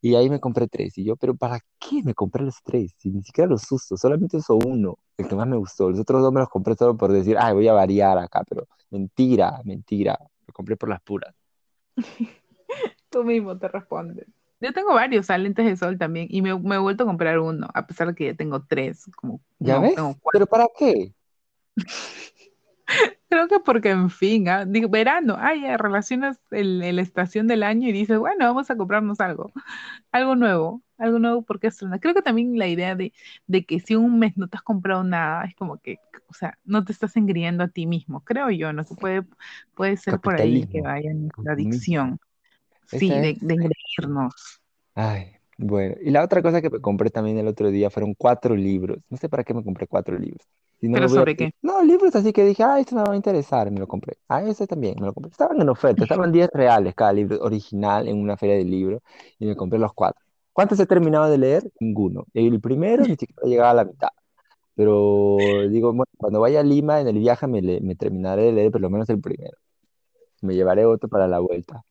Y 0.00 0.14
ahí 0.16 0.30
me 0.30 0.40
compré 0.40 0.68
tres. 0.68 0.98
Y 0.98 1.04
yo, 1.04 1.16
pero 1.16 1.36
¿para 1.36 1.60
qué 1.78 2.02
me 2.04 2.14
compré 2.14 2.44
los 2.44 2.62
tres? 2.64 2.94
Si 2.98 3.10
ni 3.10 3.22
siquiera 3.22 3.50
los 3.50 3.70
uso, 3.72 3.96
solamente 3.96 4.36
uso 4.38 4.56
uno, 4.56 4.98
el 5.18 5.28
que 5.28 5.34
más 5.36 5.46
me 5.48 5.56
gustó. 5.56 5.90
Los 5.90 6.00
otros 6.00 6.22
dos 6.22 6.32
me 6.32 6.40
los 6.40 6.48
compré 6.50 6.74
solo 6.76 6.96
por 6.96 7.12
decir, 7.12 7.36
ay, 7.38 7.54
voy 7.54 7.68
a 7.68 7.72
variar 7.74 8.18
acá, 8.18 8.44
pero 8.48 8.68
mentira, 8.90 9.60
mentira. 9.64 10.18
Compré 10.54 10.76
por 10.78 10.88
las 10.88 11.02
puras. 11.02 11.34
Tú 13.10 13.24
mismo 13.24 13.58
te 13.58 13.68
respondes. 13.68 14.26
Yo 14.60 14.72
tengo 14.72 14.94
varios 14.94 15.28
lentes 15.28 15.66
de 15.66 15.76
sol 15.76 15.98
también 15.98 16.26
y 16.30 16.40
me, 16.40 16.58
me 16.58 16.76
he 16.76 16.78
vuelto 16.78 17.02
a 17.04 17.06
comprar 17.06 17.38
uno, 17.38 17.68
a 17.74 17.86
pesar 17.86 18.08
de 18.08 18.14
que 18.14 18.24
ya 18.26 18.34
tengo 18.34 18.64
tres, 18.64 19.04
como 19.16 19.40
¿Ya 19.58 19.74
no, 19.74 19.82
ves? 19.82 19.94
tengo 19.94 20.16
cuatro. 20.22 20.30
¿Pero 20.32 20.46
para 20.46 20.66
qué? 20.78 21.12
Creo 23.28 23.48
que 23.48 23.58
porque, 23.60 23.90
en 23.90 24.10
fin, 24.10 24.48
ah, 24.48 24.64
digo, 24.64 24.88
verano, 24.88 25.36
ah, 25.38 25.54
ya 25.54 25.76
relacionas 25.76 26.38
el, 26.50 26.82
el- 26.82 26.96
la 26.96 27.02
estación 27.02 27.46
del 27.48 27.62
año 27.62 27.88
y 27.88 27.92
dices, 27.92 28.18
bueno, 28.18 28.44
vamos 28.46 28.70
a 28.70 28.76
comprarnos 28.76 29.20
algo, 29.20 29.52
algo 30.12 30.36
nuevo, 30.36 30.82
algo 30.98 31.18
nuevo 31.18 31.42
porque 31.42 31.68
estrenar. 31.68 32.00
Creo 32.00 32.14
que 32.14 32.22
también 32.22 32.58
la 32.58 32.68
idea 32.68 32.94
de, 32.94 33.12
de 33.46 33.64
que 33.64 33.80
si 33.80 33.96
un 33.96 34.18
mes 34.18 34.36
no 34.36 34.48
te 34.48 34.56
has 34.58 34.62
comprado 34.62 35.04
nada, 35.04 35.44
es 35.46 35.54
como 35.56 35.78
que, 35.80 35.98
o 36.34 36.36
sea, 36.36 36.58
no 36.64 36.84
te 36.84 36.92
estás 36.92 37.16
engriendo 37.16 37.62
a 37.62 37.68
ti 37.68 37.86
mismo, 37.86 38.24
creo 38.24 38.50
yo, 38.50 38.72
¿no? 38.72 38.84
Que 38.84 38.94
puede, 38.94 39.22
puede 39.74 39.96
ser 39.96 40.18
por 40.18 40.34
ahí 40.34 40.66
que 40.66 40.80
vaya 40.80 41.14
nuestra 41.14 41.52
adicción, 41.52 42.18
sí, 42.86 43.08
de, 43.08 43.36
de 43.40 43.54
engreírnos. 43.54 44.60
Ay, 44.96 45.36
bueno. 45.58 45.94
Y 46.02 46.10
la 46.10 46.24
otra 46.24 46.42
cosa 46.42 46.60
que 46.60 46.70
me 46.70 46.80
compré 46.80 47.10
también 47.10 47.38
el 47.38 47.46
otro 47.46 47.70
día 47.70 47.88
fueron 47.88 48.14
cuatro 48.14 48.56
libros. 48.56 48.98
No 49.08 49.16
sé 49.16 49.28
para 49.28 49.44
qué 49.44 49.54
me 49.54 49.62
compré 49.62 49.86
cuatro 49.86 50.18
libros. 50.18 50.44
Si 50.80 50.88
no 50.88 50.94
me 50.94 50.98
¿Pero 50.98 51.06
a 51.06 51.08
sobre 51.08 51.36
qué? 51.36 51.52
No, 51.62 51.82
libros 51.84 52.16
así 52.16 52.32
que 52.32 52.44
dije, 52.44 52.64
ah, 52.64 52.80
esto 52.80 52.96
me 52.96 53.02
va 53.02 53.12
a 53.12 53.16
interesar, 53.16 53.70
me 53.70 53.78
lo 53.78 53.86
compré. 53.86 54.16
Ah, 54.28 54.42
ese 54.42 54.66
también 54.66 54.96
me 54.98 55.06
lo 55.06 55.14
compré. 55.14 55.30
Estaban 55.30 55.60
en 55.60 55.68
oferta, 55.68 56.02
estaban 56.04 56.32
10 56.32 56.50
reales 56.52 56.94
cada 56.96 57.12
libro 57.12 57.38
original 57.42 58.08
en 58.08 58.20
una 58.20 58.36
feria 58.36 58.56
de 58.56 58.64
libros 58.64 59.02
y 59.38 59.46
me 59.46 59.54
compré 59.54 59.78
los 59.78 59.92
cuatro. 59.94 60.20
¿Cuántos 60.52 60.80
he 60.80 60.86
terminado 60.86 61.30
de 61.30 61.38
leer? 61.38 61.72
Ninguno. 61.78 62.26
El 62.34 62.60
primero 62.60 63.04
ni 63.04 63.16
siquiera 63.16 63.42
llegaba 63.44 63.70
a 63.70 63.74
la 63.74 63.84
mitad. 63.84 64.08
Pero 64.74 65.68
digo, 65.68 65.92
bueno, 65.92 66.10
cuando 66.16 66.40
vaya 66.40 66.60
a 66.60 66.64
Lima 66.64 67.00
en 67.00 67.08
el 67.08 67.18
viaje 67.18 67.46
me, 67.46 67.94
terminaré 67.94 68.42
de 68.44 68.52
leer 68.52 68.72
por 68.72 68.80
lo 68.80 68.90
menos 68.90 69.08
el 69.10 69.20
primero. 69.20 69.56
Me 70.42 70.54
llevaré 70.54 70.84
otro 70.84 71.08
para 71.08 71.28
la 71.28 71.38
vuelta, 71.38 71.84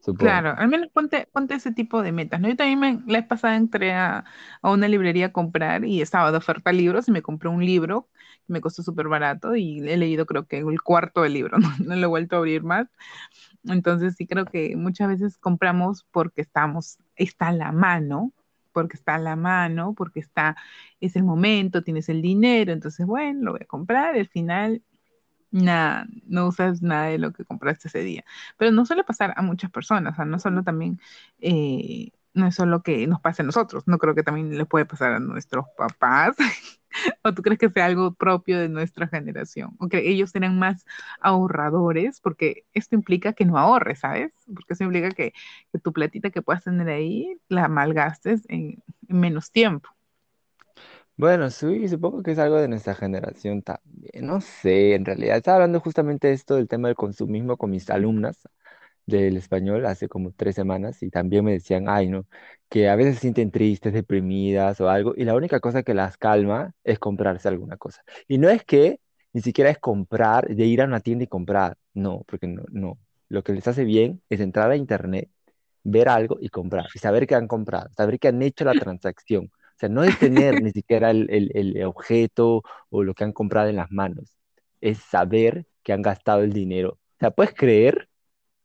supongo. 0.00 0.18
Claro, 0.18 0.54
al 0.56 0.68
menos 0.68 0.88
ponte, 0.92 1.28
ponte 1.32 1.54
ese 1.54 1.72
tipo 1.72 2.02
de 2.02 2.12
metas, 2.12 2.40
¿no? 2.40 2.48
Yo 2.48 2.56
también 2.56 2.80
me, 2.80 3.12
la 3.12 3.20
vez 3.20 3.28
pasada 3.28 3.56
entré 3.56 3.92
a, 3.94 4.24
una 4.62 4.88
librería 4.88 5.26
a 5.26 5.32
comprar 5.32 5.84
y 5.84 6.02
estaba 6.02 6.32
de 6.32 6.38
oferta 6.38 6.72
libros 6.72 7.08
y 7.08 7.12
me 7.12 7.22
compré 7.22 7.48
un 7.48 7.64
libro 7.64 8.08
me 8.48 8.60
costó 8.60 8.82
súper 8.82 9.08
barato 9.08 9.56
y 9.56 9.78
he 9.88 9.96
leído 9.96 10.26
creo 10.26 10.46
que 10.46 10.58
el 10.58 10.82
cuarto 10.82 11.22
del 11.22 11.34
libro, 11.34 11.58
¿no? 11.58 11.68
No 11.84 11.96
lo 11.96 12.02
he 12.02 12.06
vuelto 12.06 12.36
a 12.36 12.38
abrir 12.38 12.62
más. 12.62 12.86
Entonces 13.64 14.14
sí 14.16 14.26
creo 14.26 14.44
que 14.44 14.76
muchas 14.76 15.08
veces 15.08 15.38
compramos 15.38 16.06
porque 16.10 16.40
estamos, 16.40 16.98
está 17.16 17.48
a 17.48 17.52
la 17.52 17.72
mano, 17.72 18.32
porque 18.76 18.98
está 18.98 19.14
a 19.14 19.18
la 19.18 19.36
mano, 19.36 19.94
porque 19.94 20.20
está, 20.20 20.54
es 21.00 21.16
el 21.16 21.24
momento, 21.24 21.82
tienes 21.82 22.10
el 22.10 22.20
dinero, 22.20 22.72
entonces 22.74 23.06
bueno, 23.06 23.42
lo 23.42 23.52
voy 23.52 23.60
a 23.62 23.66
comprar, 23.66 24.16
al 24.16 24.28
final 24.28 24.82
Nada, 25.50 26.06
no 26.26 26.48
usas 26.48 26.82
nada 26.82 27.06
de 27.06 27.18
lo 27.18 27.32
que 27.32 27.44
compraste 27.44 27.88
ese 27.88 28.00
día. 28.00 28.24
Pero 28.58 28.72
no 28.72 28.84
suele 28.84 29.04
pasar 29.04 29.32
a 29.36 29.42
muchas 29.42 29.70
personas, 29.70 30.12
o 30.12 30.16
sea, 30.16 30.24
no 30.26 30.38
solo 30.38 30.62
también, 30.62 31.00
eh, 31.40 32.10
no 32.34 32.46
es 32.46 32.54
solo 32.54 32.82
que 32.82 33.06
nos 33.06 33.20
pase 33.22 33.40
a 33.42 33.46
nosotros, 33.46 33.84
no 33.86 33.96
creo 33.98 34.14
que 34.14 34.22
también 34.22 34.58
le 34.58 34.66
puede 34.66 34.84
pasar 34.84 35.14
a 35.14 35.20
nuestros 35.20 35.64
papás, 35.78 36.36
o 37.24 37.34
tú 37.34 37.42
crees 37.42 37.58
que 37.58 37.70
sea 37.70 37.86
algo 37.86 38.14
propio 38.14 38.58
de 38.60 38.68
nuestra 38.68 39.08
generación, 39.08 39.76
o 39.78 39.88
que 39.88 40.08
ellos 40.10 40.30
serán 40.30 40.58
más 40.58 40.84
ahorradores, 41.20 42.20
porque 42.20 42.64
esto 42.74 42.94
implica 42.94 43.32
que 43.32 43.44
no 43.44 43.58
ahorres, 43.58 44.00
¿sabes? 44.00 44.32
Porque 44.52 44.74
eso 44.74 44.84
implica 44.84 45.10
que, 45.10 45.32
que 45.72 45.78
tu 45.78 45.92
platita 45.92 46.30
que 46.30 46.42
puedas 46.42 46.64
tener 46.64 46.88
ahí 46.88 47.38
la 47.48 47.68
malgastes 47.68 48.42
en, 48.48 48.82
en 49.08 49.20
menos 49.20 49.50
tiempo. 49.52 49.90
Bueno, 51.16 51.50
sí, 51.50 51.88
supongo 51.88 52.22
que 52.22 52.32
es 52.32 52.38
algo 52.38 52.56
de 52.56 52.68
nuestra 52.68 52.94
generación 52.94 53.62
también. 53.62 54.26
No 54.26 54.40
sé, 54.40 54.94
en 54.94 55.04
realidad 55.04 55.36
estaba 55.38 55.56
hablando 55.56 55.80
justamente 55.80 56.28
de 56.28 56.34
esto 56.34 56.56
del 56.56 56.68
tema 56.68 56.88
del 56.88 56.96
consumismo 56.96 57.56
con 57.56 57.70
mis 57.70 57.88
alumnas 57.90 58.48
del 59.06 59.36
español 59.36 59.86
hace 59.86 60.08
como 60.08 60.32
tres 60.32 60.54
semanas 60.56 61.02
y 61.02 61.10
también 61.10 61.44
me 61.44 61.52
decían, 61.52 61.86
ay, 61.88 62.08
no, 62.08 62.26
que 62.68 62.88
a 62.88 62.96
veces 62.96 63.14
se 63.16 63.20
sienten 63.22 63.50
tristes, 63.50 63.92
deprimidas 63.92 64.80
o 64.80 64.88
algo 64.90 65.14
y 65.16 65.24
la 65.24 65.34
única 65.34 65.60
cosa 65.60 65.82
que 65.82 65.94
las 65.94 66.16
calma 66.18 66.74
es 66.84 66.98
comprarse 66.98 67.48
alguna 67.48 67.76
cosa. 67.76 68.02
Y 68.28 68.38
no 68.38 68.48
es 68.48 68.64
que 68.64 69.00
ni 69.32 69.42
siquiera 69.42 69.70
es 69.70 69.78
comprar, 69.78 70.48
de 70.48 70.64
ir 70.66 70.80
a 70.82 70.84
una 70.86 71.00
tienda 71.00 71.24
y 71.24 71.26
comprar, 71.28 71.76
no, 71.94 72.22
porque 72.26 72.46
no, 72.48 72.62
no. 72.70 72.98
Lo 73.28 73.42
que 73.44 73.52
les 73.52 73.66
hace 73.68 73.84
bien 73.84 74.22
es 74.30 74.40
entrar 74.40 74.70
a 74.70 74.76
internet 74.76 75.30
ver 75.84 76.08
algo 76.08 76.38
y 76.40 76.48
comprar, 76.48 76.86
y 76.94 76.98
saber 76.98 77.26
que 77.26 77.34
han 77.34 77.46
comprado, 77.48 77.90
saber 77.96 78.18
que 78.18 78.28
han 78.28 78.42
hecho 78.42 78.64
la 78.64 78.74
transacción. 78.76 79.46
O 79.46 79.78
sea, 79.78 79.88
no 79.88 80.04
es 80.04 80.16
tener 80.18 80.58
ni 80.60 80.70
siquiera 80.72 81.10
el, 81.10 81.28
el- 81.30 81.50
el 81.56 81.84
objeto 81.84 82.62
o 82.90 83.02
lo 83.02 83.14
que 83.14 83.24
han 83.24 83.32
comprado 83.32 83.68
en 83.68 83.76
las 83.76 83.90
manos, 83.90 84.36
es 84.80 84.98
saber 84.98 85.66
que 85.82 85.92
han 85.92 86.02
gastado 86.02 86.42
el 86.42 86.52
dinero. 86.52 86.92
O 86.94 86.98
sea, 87.20 87.30
¿puedes 87.30 87.54
creer? 87.54 88.05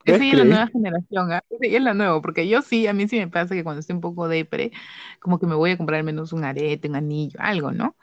Esa 0.05 0.23
¿Puedes 0.23 0.25
ya 0.25 0.31
es 0.31 0.37
la 0.37 0.45
nueva 0.45 0.67
generación, 0.67 1.31
¿ah? 1.31 1.43
Esa 1.49 1.67
ya 1.67 1.77
es 1.77 1.83
la 1.83 1.93
nueva, 1.93 2.21
porque 2.21 2.47
yo 2.47 2.61
sí, 2.61 2.87
a 2.87 2.93
mí 2.93 3.07
sí 3.07 3.17
me 3.19 3.27
pasa 3.27 3.53
que 3.55 3.63
cuando 3.63 3.79
estoy 3.81 3.95
un 3.95 4.01
poco 4.01 4.27
depre, 4.27 4.71
como 5.19 5.39
que 5.39 5.45
me 5.47 5.55
voy 5.55 5.71
a 5.71 5.77
comprar 5.77 5.99
al 5.99 6.05
menos 6.05 6.33
un 6.33 6.43
arete, 6.43 6.87
un 6.89 6.95
anillo, 6.95 7.39
algo, 7.41 7.71
¿no? 7.71 7.95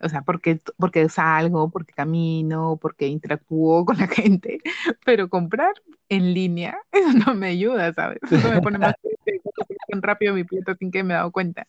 O 0.00 0.08
sea, 0.10 0.22
porque, 0.22 0.60
porque 0.78 1.08
salgo, 1.08 1.70
porque 1.70 1.92
camino, 1.94 2.78
porque 2.80 3.06
interactúo 3.08 3.84
con 3.86 3.96
la 3.98 4.08
gente, 4.08 4.60
pero 5.04 5.28
comprar 5.30 5.72
en 6.08 6.34
línea, 6.34 6.78
eso 6.92 7.12
no 7.26 7.34
me 7.34 7.48
ayuda, 7.48 7.92
¿sabes? 7.94 8.20
Eso 8.30 8.48
me 8.50 8.60
pone 8.60 8.78
más 8.78 8.94
triste, 9.02 9.42
tan 9.90 10.02
rápido 10.02 10.34
mi 10.34 10.44
plata 10.44 10.76
sin 10.76 10.90
que 10.90 11.02
me 11.04 11.14
he 11.14 11.16
dado 11.16 11.32
cuenta. 11.32 11.66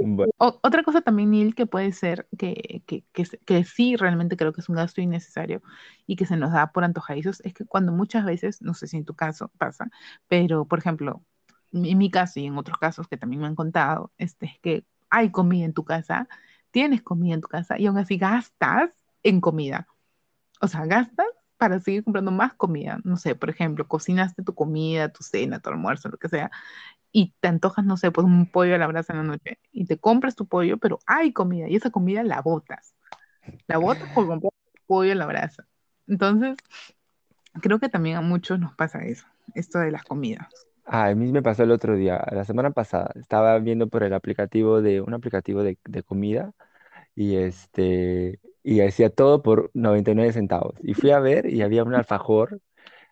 Bueno, 0.00 0.32
O- 0.38 0.60
otra 0.62 0.82
cosa 0.82 1.00
también, 1.02 1.30
Neil, 1.30 1.54
que 1.54 1.66
puede 1.66 1.92
ser 1.92 2.28
que, 2.38 2.82
que, 2.86 3.04
que, 3.12 3.24
que 3.44 3.64
sí 3.64 3.96
realmente 3.96 4.36
creo 4.36 4.52
que 4.52 4.60
es 4.60 4.68
un 4.68 4.76
gasto 4.76 5.00
innecesario 5.00 5.62
y 6.06 6.16
que 6.16 6.26
se 6.26 6.36
nos 6.36 6.52
da 6.52 6.72
por 6.72 6.84
antojadizos, 6.84 7.40
es 7.44 7.54
que 7.54 7.64
cuando 7.66 7.92
muchas 7.92 8.24
veces, 8.24 8.62
no 8.62 8.74
sé 8.74 8.86
si 8.86 8.96
en 8.96 9.04
tu 9.04 9.14
caso 9.14 9.50
pasa, 9.58 9.90
pero 10.28 10.64
por 10.66 10.78
ejemplo, 10.80 11.22
en 11.72 11.98
mi 11.98 12.10
caso 12.10 12.40
y 12.40 12.46
en 12.46 12.56
otros 12.58 12.78
casos 12.78 13.08
que 13.08 13.16
también 13.16 13.42
me 13.42 13.48
han 13.48 13.54
contado, 13.56 14.12
este, 14.18 14.46
es 14.46 14.58
que 14.60 14.86
hay 15.10 15.30
comida 15.32 15.64
en 15.64 15.74
tu 15.74 15.84
casa, 15.84 16.28
tienes 16.70 17.02
comida 17.02 17.34
en 17.34 17.40
tu 17.40 17.48
casa 17.48 17.78
y 17.78 17.86
aún 17.86 17.98
así 17.98 18.16
gastas 18.18 18.90
en 19.22 19.40
comida. 19.40 19.86
O 20.60 20.68
sea, 20.68 20.86
gastas 20.86 21.26
para 21.56 21.80
seguir 21.80 22.04
comprando 22.04 22.30
más 22.30 22.54
comida. 22.54 23.00
No 23.04 23.16
sé, 23.16 23.34
por 23.34 23.50
ejemplo, 23.50 23.86
cocinaste 23.88 24.42
tu 24.42 24.54
comida, 24.54 25.08
tu 25.12 25.22
cena, 25.24 25.60
tu 25.60 25.70
almuerzo, 25.70 26.08
lo 26.08 26.18
que 26.18 26.28
sea, 26.28 26.50
y 27.12 27.34
te 27.40 27.48
antojas, 27.48 27.84
no 27.84 27.96
sé, 27.96 28.10
pues 28.10 28.24
un 28.26 28.46
pollo 28.46 28.74
a 28.74 28.78
la 28.78 28.86
brasa 28.86 29.12
en 29.12 29.18
la 29.20 29.24
noche, 29.24 29.58
y 29.72 29.86
te 29.86 29.98
compras 29.98 30.36
tu 30.36 30.46
pollo, 30.46 30.78
pero 30.78 30.98
hay 31.06 31.32
comida, 31.32 31.68
y 31.68 31.76
esa 31.76 31.90
comida 31.90 32.22
la 32.22 32.40
botas. 32.42 32.94
La 33.66 33.78
botas 33.78 34.08
por 34.14 34.26
comprar 34.26 34.52
pollo 34.86 35.12
a 35.12 35.14
la 35.14 35.26
brasa. 35.26 35.66
Entonces, 36.06 36.56
creo 37.60 37.78
que 37.78 37.88
también 37.88 38.16
a 38.16 38.20
muchos 38.20 38.58
nos 38.58 38.74
pasa 38.74 39.04
eso, 39.04 39.26
esto 39.54 39.78
de 39.78 39.90
las 39.90 40.04
comidas. 40.04 40.48
Ah, 40.84 41.08
a 41.08 41.14
mí 41.14 41.30
me 41.32 41.42
pasó 41.42 41.64
el 41.64 41.70
otro 41.70 41.96
día, 41.96 42.24
la 42.32 42.44
semana 42.44 42.70
pasada, 42.70 43.10
estaba 43.16 43.58
viendo 43.58 43.88
por 43.88 44.02
el 44.02 44.14
aplicativo 44.14 44.80
de, 44.80 45.02
un 45.02 45.12
aplicativo 45.12 45.62
de, 45.62 45.78
de 45.84 46.02
comida 46.02 46.52
y 47.14 47.36
este, 47.36 48.40
y 48.62 48.80
hacía 48.82 49.10
todo 49.10 49.42
por 49.42 49.70
99 49.74 50.32
centavos. 50.32 50.74
Y 50.82 50.94
fui 50.94 51.10
a 51.10 51.20
ver 51.20 51.46
y 51.46 51.62
había 51.62 51.84
un 51.84 51.94
alfajor, 51.94 52.60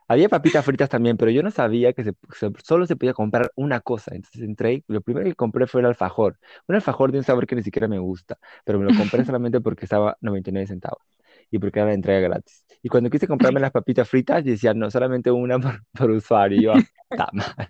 había 0.08 0.28
papitas 0.28 0.64
fritas 0.64 0.88
también, 0.88 1.16
pero 1.16 1.30
yo 1.30 1.42
no 1.42 1.50
sabía 1.50 1.92
que 1.92 2.04
se, 2.04 2.12
se- 2.34 2.50
solo 2.64 2.86
se 2.86 2.96
podía 2.96 3.14
comprar 3.14 3.52
una 3.56 3.80
cosa. 3.80 4.14
Entonces 4.14 4.42
entré 4.42 4.74
y 4.74 4.84
lo 4.88 5.00
primero 5.00 5.26
que 5.26 5.34
compré 5.34 5.66
fue 5.66 5.80
el 5.80 5.86
alfajor, 5.86 6.38
un 6.68 6.74
alfajor 6.76 7.12
de 7.12 7.18
un 7.18 7.24
sabor 7.24 7.46
que 7.46 7.56
ni 7.56 7.62
siquiera 7.62 7.88
me 7.88 7.98
gusta, 7.98 8.38
pero 8.64 8.78
me 8.78 8.84
lo 8.84 8.94
compré 8.94 9.24
solamente 9.24 9.60
porque 9.60 9.84
estaba 9.86 10.16
99 10.20 10.66
centavos 10.68 11.02
y 11.50 11.58
porque 11.58 11.78
era 11.80 11.88
la 11.88 11.94
entrega 11.94 12.20
gratis. 12.28 12.64
Y 12.82 12.88
cuando 12.88 13.10
quise 13.10 13.26
comprarme 13.28 13.60
las 13.60 13.72
papitas 13.72 14.08
fritas, 14.08 14.44
decía, 14.44 14.74
no, 14.74 14.90
solamente 14.90 15.30
una 15.30 15.58
por, 15.60 15.82
por 15.96 16.10
usuario. 16.10 16.58
Y 16.58 16.62
yo, 16.62 16.72
"Ah, 16.74 16.84
está 17.10 17.28
mal. 17.32 17.68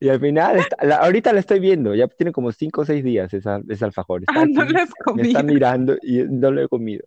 Y 0.00 0.08
al 0.08 0.20
final, 0.20 0.56
está- 0.58 0.76
la- 0.84 0.96
ahorita 0.96 1.32
la 1.32 1.40
estoy 1.40 1.60
viendo, 1.60 1.94
ya 1.94 2.08
tiene 2.08 2.32
como 2.32 2.52
5 2.52 2.82
o 2.82 2.84
6 2.84 3.04
días 3.04 3.32
esa, 3.34 3.60
ese 3.68 3.84
alfajor. 3.84 4.22
Está 4.24 4.40
Ah, 4.40 4.46
no 4.46 4.64
aquí, 4.64 4.72
las 4.74 4.90
me 5.12 5.22
está 5.22 5.42
mirando 5.42 5.96
y 6.02 6.22
no 6.24 6.50
lo 6.50 6.62
he 6.62 6.68
comido. 6.68 7.04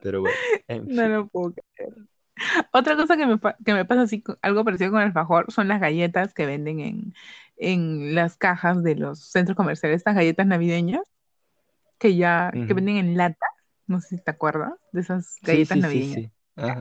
Pero 0.00 0.20
bueno, 0.22 0.40
en 0.68 0.88
no 0.88 1.02
fin. 1.02 1.12
lo 1.12 1.28
puedo 1.28 1.54
creer. 1.74 1.94
Otra 2.72 2.96
cosa 2.96 3.16
que 3.16 3.26
me, 3.26 3.38
que 3.64 3.74
me 3.74 3.84
pasa 3.84 4.02
así, 4.02 4.22
algo 4.42 4.64
parecido 4.64 4.90
con 4.90 5.00
el 5.00 5.08
alfajor, 5.08 5.50
son 5.50 5.68
las 5.68 5.80
galletas 5.80 6.34
que 6.34 6.46
venden 6.46 6.80
en, 6.80 7.14
en 7.56 8.14
las 8.14 8.36
cajas 8.36 8.82
de 8.82 8.94
los 8.94 9.20
centros 9.20 9.56
comerciales, 9.56 9.98
estas 9.98 10.14
galletas 10.14 10.46
navideñas 10.46 11.02
que 11.98 12.16
ya, 12.16 12.52
que 12.52 12.74
venden 12.74 12.96
en 12.96 13.16
lata, 13.16 13.46
no 13.86 14.00
sé 14.00 14.16
si 14.16 14.22
te 14.22 14.30
acuerdas 14.30 14.72
de 14.92 15.00
esas 15.00 15.38
galletas 15.42 15.68
sí, 15.68 15.74
sí, 15.74 15.80
navideñas. 15.80 16.14
sí. 16.14 16.30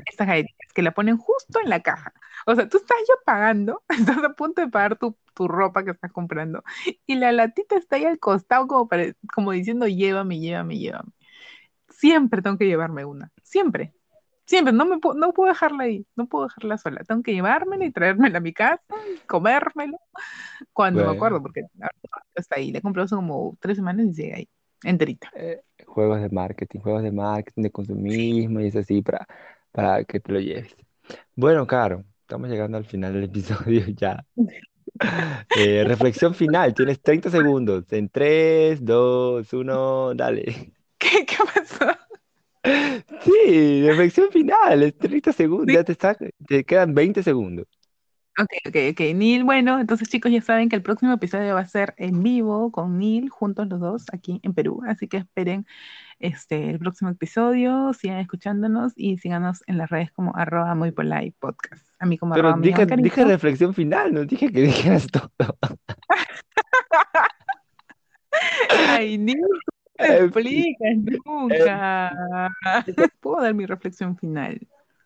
Estas 0.05 0.27
galletitas 0.27 0.71
que 0.73 0.81
la 0.81 0.93
ponen 0.93 1.17
justo 1.17 1.59
en 1.61 1.69
la 1.69 1.81
caja. 1.81 2.13
O 2.45 2.55
sea, 2.55 2.69
tú 2.69 2.77
estás 2.77 2.97
ya 3.07 3.13
pagando, 3.25 3.83
estás 3.89 4.23
a 4.23 4.33
punto 4.33 4.61
de 4.61 4.69
pagar 4.69 4.97
tu, 4.97 5.17
tu 5.33 5.47
ropa 5.47 5.83
que 5.83 5.91
estás 5.91 6.11
comprando 6.11 6.63
y 7.05 7.15
la 7.15 7.31
latita 7.31 7.75
está 7.75 7.97
ahí 7.97 8.05
al 8.05 8.19
costado 8.19 8.67
como, 8.67 8.87
para, 8.87 9.13
como 9.33 9.51
diciendo, 9.51 9.87
llévame, 9.87 10.39
llévame, 10.39 10.77
llévame. 10.77 11.11
Siempre 11.89 12.41
tengo 12.41 12.57
que 12.57 12.67
llevarme 12.67 13.05
una, 13.05 13.31
siempre, 13.43 13.93
siempre, 14.45 14.73
no, 14.73 14.85
me 14.85 14.99
puedo, 14.99 15.15
no 15.17 15.33
puedo 15.33 15.49
dejarla 15.53 15.83
ahí, 15.85 16.05
no 16.15 16.27
puedo 16.27 16.45
dejarla 16.47 16.77
sola, 16.77 17.03
tengo 17.05 17.23
que 17.23 17.33
llevármela 17.33 17.85
y 17.85 17.91
traérmela 17.91 18.37
a 18.39 18.41
mi 18.41 18.53
casa, 18.53 18.83
y 19.07 19.19
comérmela 19.27 19.97
cuando 20.73 21.05
me 21.05 21.11
Bueno, 21.11 21.11
acuerdo, 21.11 21.41
porque 21.41 21.63
está 22.35 22.57
ahí, 22.57 22.71
la 22.71 22.79
he 22.79 22.81
comprado 22.81 23.05
hace 23.05 23.15
como 23.15 23.57
tres 23.61 23.77
semanas 23.77 24.07
y 24.07 24.13
sigue 24.15 24.35
ahí, 24.35 24.49
enterita. 24.83 25.33
eh, 25.33 25.61
juegos 25.85 26.21
de 26.21 26.29
marketing, 26.29 26.79
juegos 26.79 27.03
de 27.03 27.11
marketing, 27.11 27.63
de 27.63 27.71
consumismo 27.71 28.61
y 28.61 28.67
es 28.67 28.75
así 28.75 29.01
para, 29.01 29.27
para 29.71 30.03
que 30.05 30.19
te 30.19 30.31
lo 30.31 30.39
lleves. 30.39 30.75
Bueno, 31.35 31.67
Caro, 31.67 32.05
estamos 32.21 32.49
llegando 32.49 32.77
al 32.77 32.85
final 32.85 33.13
del 33.13 33.25
episodio 33.25 33.85
ya. 33.97 34.25
Eh, 35.53 35.83
reflexión 35.85 36.33
final, 36.35 36.73
tienes 36.73 37.01
30 37.01 37.29
segundos. 37.29 37.85
En 37.91 38.09
3, 38.09 38.83
2, 38.85 39.51
1, 39.53 40.13
dale. 40.15 40.73
¿Qué, 40.97 41.25
qué 41.25 41.37
pasó? 41.53 41.85
Sí, 43.21 43.83
reflexión 43.85 44.31
final, 44.31 44.83
es 44.83 44.97
30 44.97 45.33
segundos, 45.33 45.73
ya 45.73 45.83
te, 45.83 45.91
está, 45.91 46.17
te 46.47 46.63
quedan 46.63 46.93
20 46.93 47.23
segundos. 47.23 47.67
Ok, 48.37 48.49
ok, 48.67 48.75
ok. 48.91 48.99
Neil, 49.15 49.45
bueno, 49.45 49.79
entonces 49.79 50.09
chicos 50.09 50.29
ya 50.29 50.41
saben 50.41 50.67
que 50.67 50.75
el 50.75 50.81
próximo 50.81 51.13
episodio 51.13 51.55
va 51.55 51.61
a 51.61 51.67
ser 51.67 51.93
en 51.97 52.21
vivo 52.21 52.69
con 52.69 52.99
Neil, 52.99 53.29
juntos 53.29 53.69
los 53.69 53.79
dos 53.79 54.05
aquí 54.11 54.41
en 54.43 54.53
Perú. 54.53 54.81
Así 54.85 55.07
que 55.07 55.15
esperen 55.17 55.65
este, 56.19 56.71
el 56.71 56.79
próximo 56.79 57.11
episodio, 57.11 57.93
sigan 57.93 58.17
escuchándonos 58.17 58.91
y 58.97 59.19
síganos 59.19 59.63
en 59.67 59.77
las 59.77 59.89
redes 59.89 60.11
como 60.11 60.35
arroba 60.35 60.75
muy 60.75 60.91
polite 60.91 61.33
podcast. 61.39 61.87
A 61.99 62.05
mí 62.05 62.17
como 62.17 62.33
Pero 62.33 62.49
arroba 62.49 62.61
dije, 62.61 62.85
dije 62.97 63.23
reflexión 63.23 63.73
final, 63.73 64.13
no 64.13 64.25
dije 64.25 64.51
que 64.51 64.63
dijeras 64.63 65.07
todo. 65.07 65.31
Ay, 68.89 69.17
Neil, 69.17 69.39
fin, 69.97 70.75
explicas 70.75 70.81
en 70.81 71.05
nunca. 71.25 72.49
Puedo 73.19 73.41
dar 73.41 73.53
mi 73.53 73.65
reflexión 73.65 74.17
final. 74.17 74.59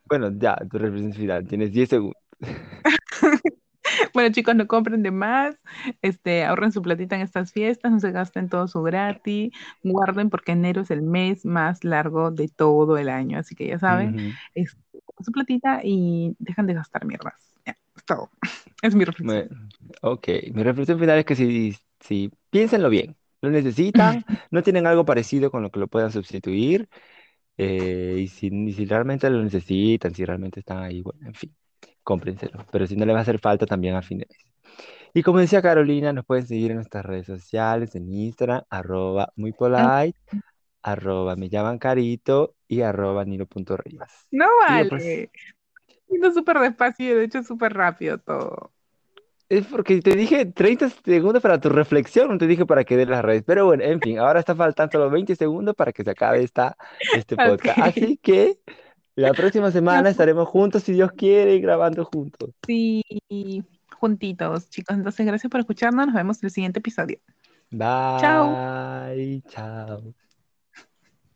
Bueno, 0.06 0.32
ya, 0.38 0.56
tu 0.70 0.78
reflexión 0.78 1.14
final, 1.14 1.48
tienes 1.48 1.72
10 1.72 1.90
segundos. 1.90 2.18
Bueno, 4.14 4.32
chicos, 4.32 4.56
no 4.56 4.68
compren 4.68 5.04
de 5.04 5.12
más, 5.12 5.56
este, 6.02 6.44
ahorren 6.44 6.72
su 6.72 6.82
platita 6.82 7.16
en 7.16 7.22
estas 7.22 7.52
fiestas, 7.52 7.92
no 7.92 8.00
se 8.00 8.12
gasten 8.12 8.50
todo 8.50 8.68
su 8.68 8.82
gratis, 8.82 9.52
guarden 9.84 10.30
porque 10.30 10.52
enero 10.52 10.82
es 10.82 10.92
el 10.92 11.02
mes 11.02 11.46
más 11.46 11.84
largo 11.84 12.32
de 12.32 12.48
todo 12.50 12.98
el 12.98 13.10
año, 13.10 13.40
así 13.40 13.56
que 13.56 13.68
ya 13.68 13.80
saben, 13.80 14.16
Ujú. 14.16 14.34
es 14.56 14.78
su 15.24 15.32
platita 15.32 15.82
y 15.84 16.36
dejan 16.40 16.68
de 16.68 16.76
gastar 16.76 17.06
mierdas. 17.06 17.34
Ya, 17.66 17.78
es 17.96 18.06
todo. 18.06 18.30
Es 18.82 18.96
mi 18.96 19.04
reflexión. 19.04 19.50
Bueno, 19.50 19.70
ok, 20.02 20.28
mi 20.54 20.64
reflexión 20.64 21.00
final 21.00 21.20
es 21.20 21.26
que 21.26 21.36
si, 21.36 21.76
si 22.00 22.32
piénsenlo 22.50 22.90
bien, 22.90 23.18
lo 23.42 23.50
necesitan, 23.50 24.24
no 24.52 24.64
tienen 24.64 24.88
algo 24.88 25.06
parecido 25.06 25.52
con 25.52 25.64
lo 25.64 25.72
que 25.72 25.80
lo 25.80 25.88
puedan 25.88 26.12
sustituir, 26.12 26.90
eh, 27.58 28.16
y 28.20 28.28
si, 28.28 28.48
y 28.48 28.74
si 28.74 28.86
realmente 28.86 29.30
lo 29.30 29.44
necesitan, 29.44 30.14
si 30.14 30.26
realmente 30.26 30.62
están 30.62 30.80
ahí, 30.80 31.02
bueno, 31.02 31.28
en 31.28 31.34
fin, 31.34 31.56
cómprenselo, 32.04 32.66
pero 32.72 32.88
si 32.88 32.96
no 32.96 33.06
le 33.06 33.14
va 33.14 33.20
a 33.20 33.22
hacer 33.22 33.40
falta 33.40 33.66
también 33.66 33.96
a 33.96 34.02
fin 34.02 34.20
de 34.20 34.28
mes. 34.30 34.50
Y 35.14 35.24
como 35.24 35.40
decía 35.40 35.62
Carolina, 35.62 36.14
nos 36.14 36.26
pueden 36.26 36.46
seguir 36.46 36.72
en 36.72 36.78
nuestras 36.78 37.06
redes 37.06 37.26
sociales, 37.26 37.96
en 37.96 38.14
Instagram, 38.14 38.64
arroba 38.70 39.34
muy 39.36 39.52
polite, 39.52 40.20
arroba 40.84 41.36
me 41.36 41.50
llaman 41.50 41.80
carito 41.80 42.56
y 42.68 42.82
arroba 42.82 43.26
nilo.rivas. 43.26 44.28
No 44.32 44.46
pues, 44.68 44.92
vale. 44.92 45.32
Yendo 46.10 46.32
súper 46.32 46.60
despacio 46.60 47.12
y 47.12 47.16
de 47.16 47.24
hecho 47.24 47.44
súper 47.44 47.74
rápido 47.74 48.20
todo. 48.20 48.72
Es 49.50 49.66
porque 49.66 50.00
te 50.00 50.16
dije 50.16 50.46
30 50.46 50.90
segundos 51.04 51.42
para 51.42 51.60
tu 51.60 51.70
reflexión, 51.70 52.30
no 52.30 52.38
te 52.38 52.46
dije 52.46 52.68
para 52.68 52.84
que 52.84 52.96
des 52.96 53.10
las 53.10 53.26
redes. 53.26 53.44
Pero 53.44 53.66
bueno, 53.66 53.84
en 53.84 54.00
fin, 54.00 54.20
ahora 54.20 54.40
está 54.40 54.56
faltando 54.56 54.92
solo 54.92 55.10
20 55.10 55.36
segundos 55.36 55.76
para 55.76 55.92
que 55.92 56.04
se 56.04 56.12
acabe 56.12 56.44
esta, 56.44 56.78
este 57.16 57.36
podcast. 57.36 57.80
Así 57.80 58.18
que 58.18 58.60
la 59.16 59.34
próxima 59.34 59.72
semana 59.72 60.10
estaremos 60.10 60.48
juntos, 60.48 60.84
si 60.84 60.94
Dios 60.94 61.12
quiere, 61.14 61.60
grabando 61.60 62.06
juntos. 62.06 62.52
Sí, 62.68 63.04
juntitos, 63.98 64.70
chicos. 64.70 64.96
Entonces, 64.96 65.26
gracias 65.26 65.50
por 65.50 65.60
escucharnos. 65.60 66.06
Nos 66.06 66.16
vemos 66.16 66.44
en 66.44 66.48
el 66.48 66.52
siguiente 66.52 66.78
episodio. 66.78 67.18
Chao. 67.76 69.16
Bye, 69.16 69.44
chao. 69.48 70.14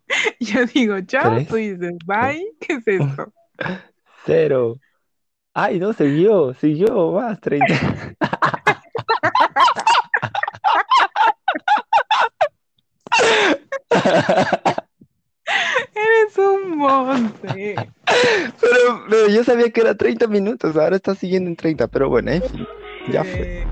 Yo 0.39 0.65
digo 0.67 1.02
chao, 1.02 1.36
Tres, 1.36 1.47
tú 1.47 1.56
dices 1.56 1.93
bye. 2.06 2.45
¿Qué 2.60 2.73
es 2.73 2.88
esto? 2.88 3.34
cero. 4.26 4.80
Ay, 5.56 5.80
no, 5.80 5.94
siguió, 5.94 6.56
siguió 6.56 7.12
más, 7.12 7.39
30. 7.39 7.68
Eres 15.94 16.38
un 16.39 16.78
monte. 16.78 17.76
Pero, 18.60 19.06
pero 19.08 19.30
yo 19.30 19.44
sabía 19.44 19.70
que 19.70 19.82
era 19.82 19.96
30 19.96 20.26
minutos, 20.26 20.76
ahora 20.76 20.96
está 20.96 21.13
siguiendo 21.13 21.52
en 21.52 21.56
30, 21.56 21.88
pero 21.88 22.10
bueno, 22.10 22.32
en 22.32 22.42
fin, 22.42 22.68
ya 23.12 23.24
fue. 23.24 23.68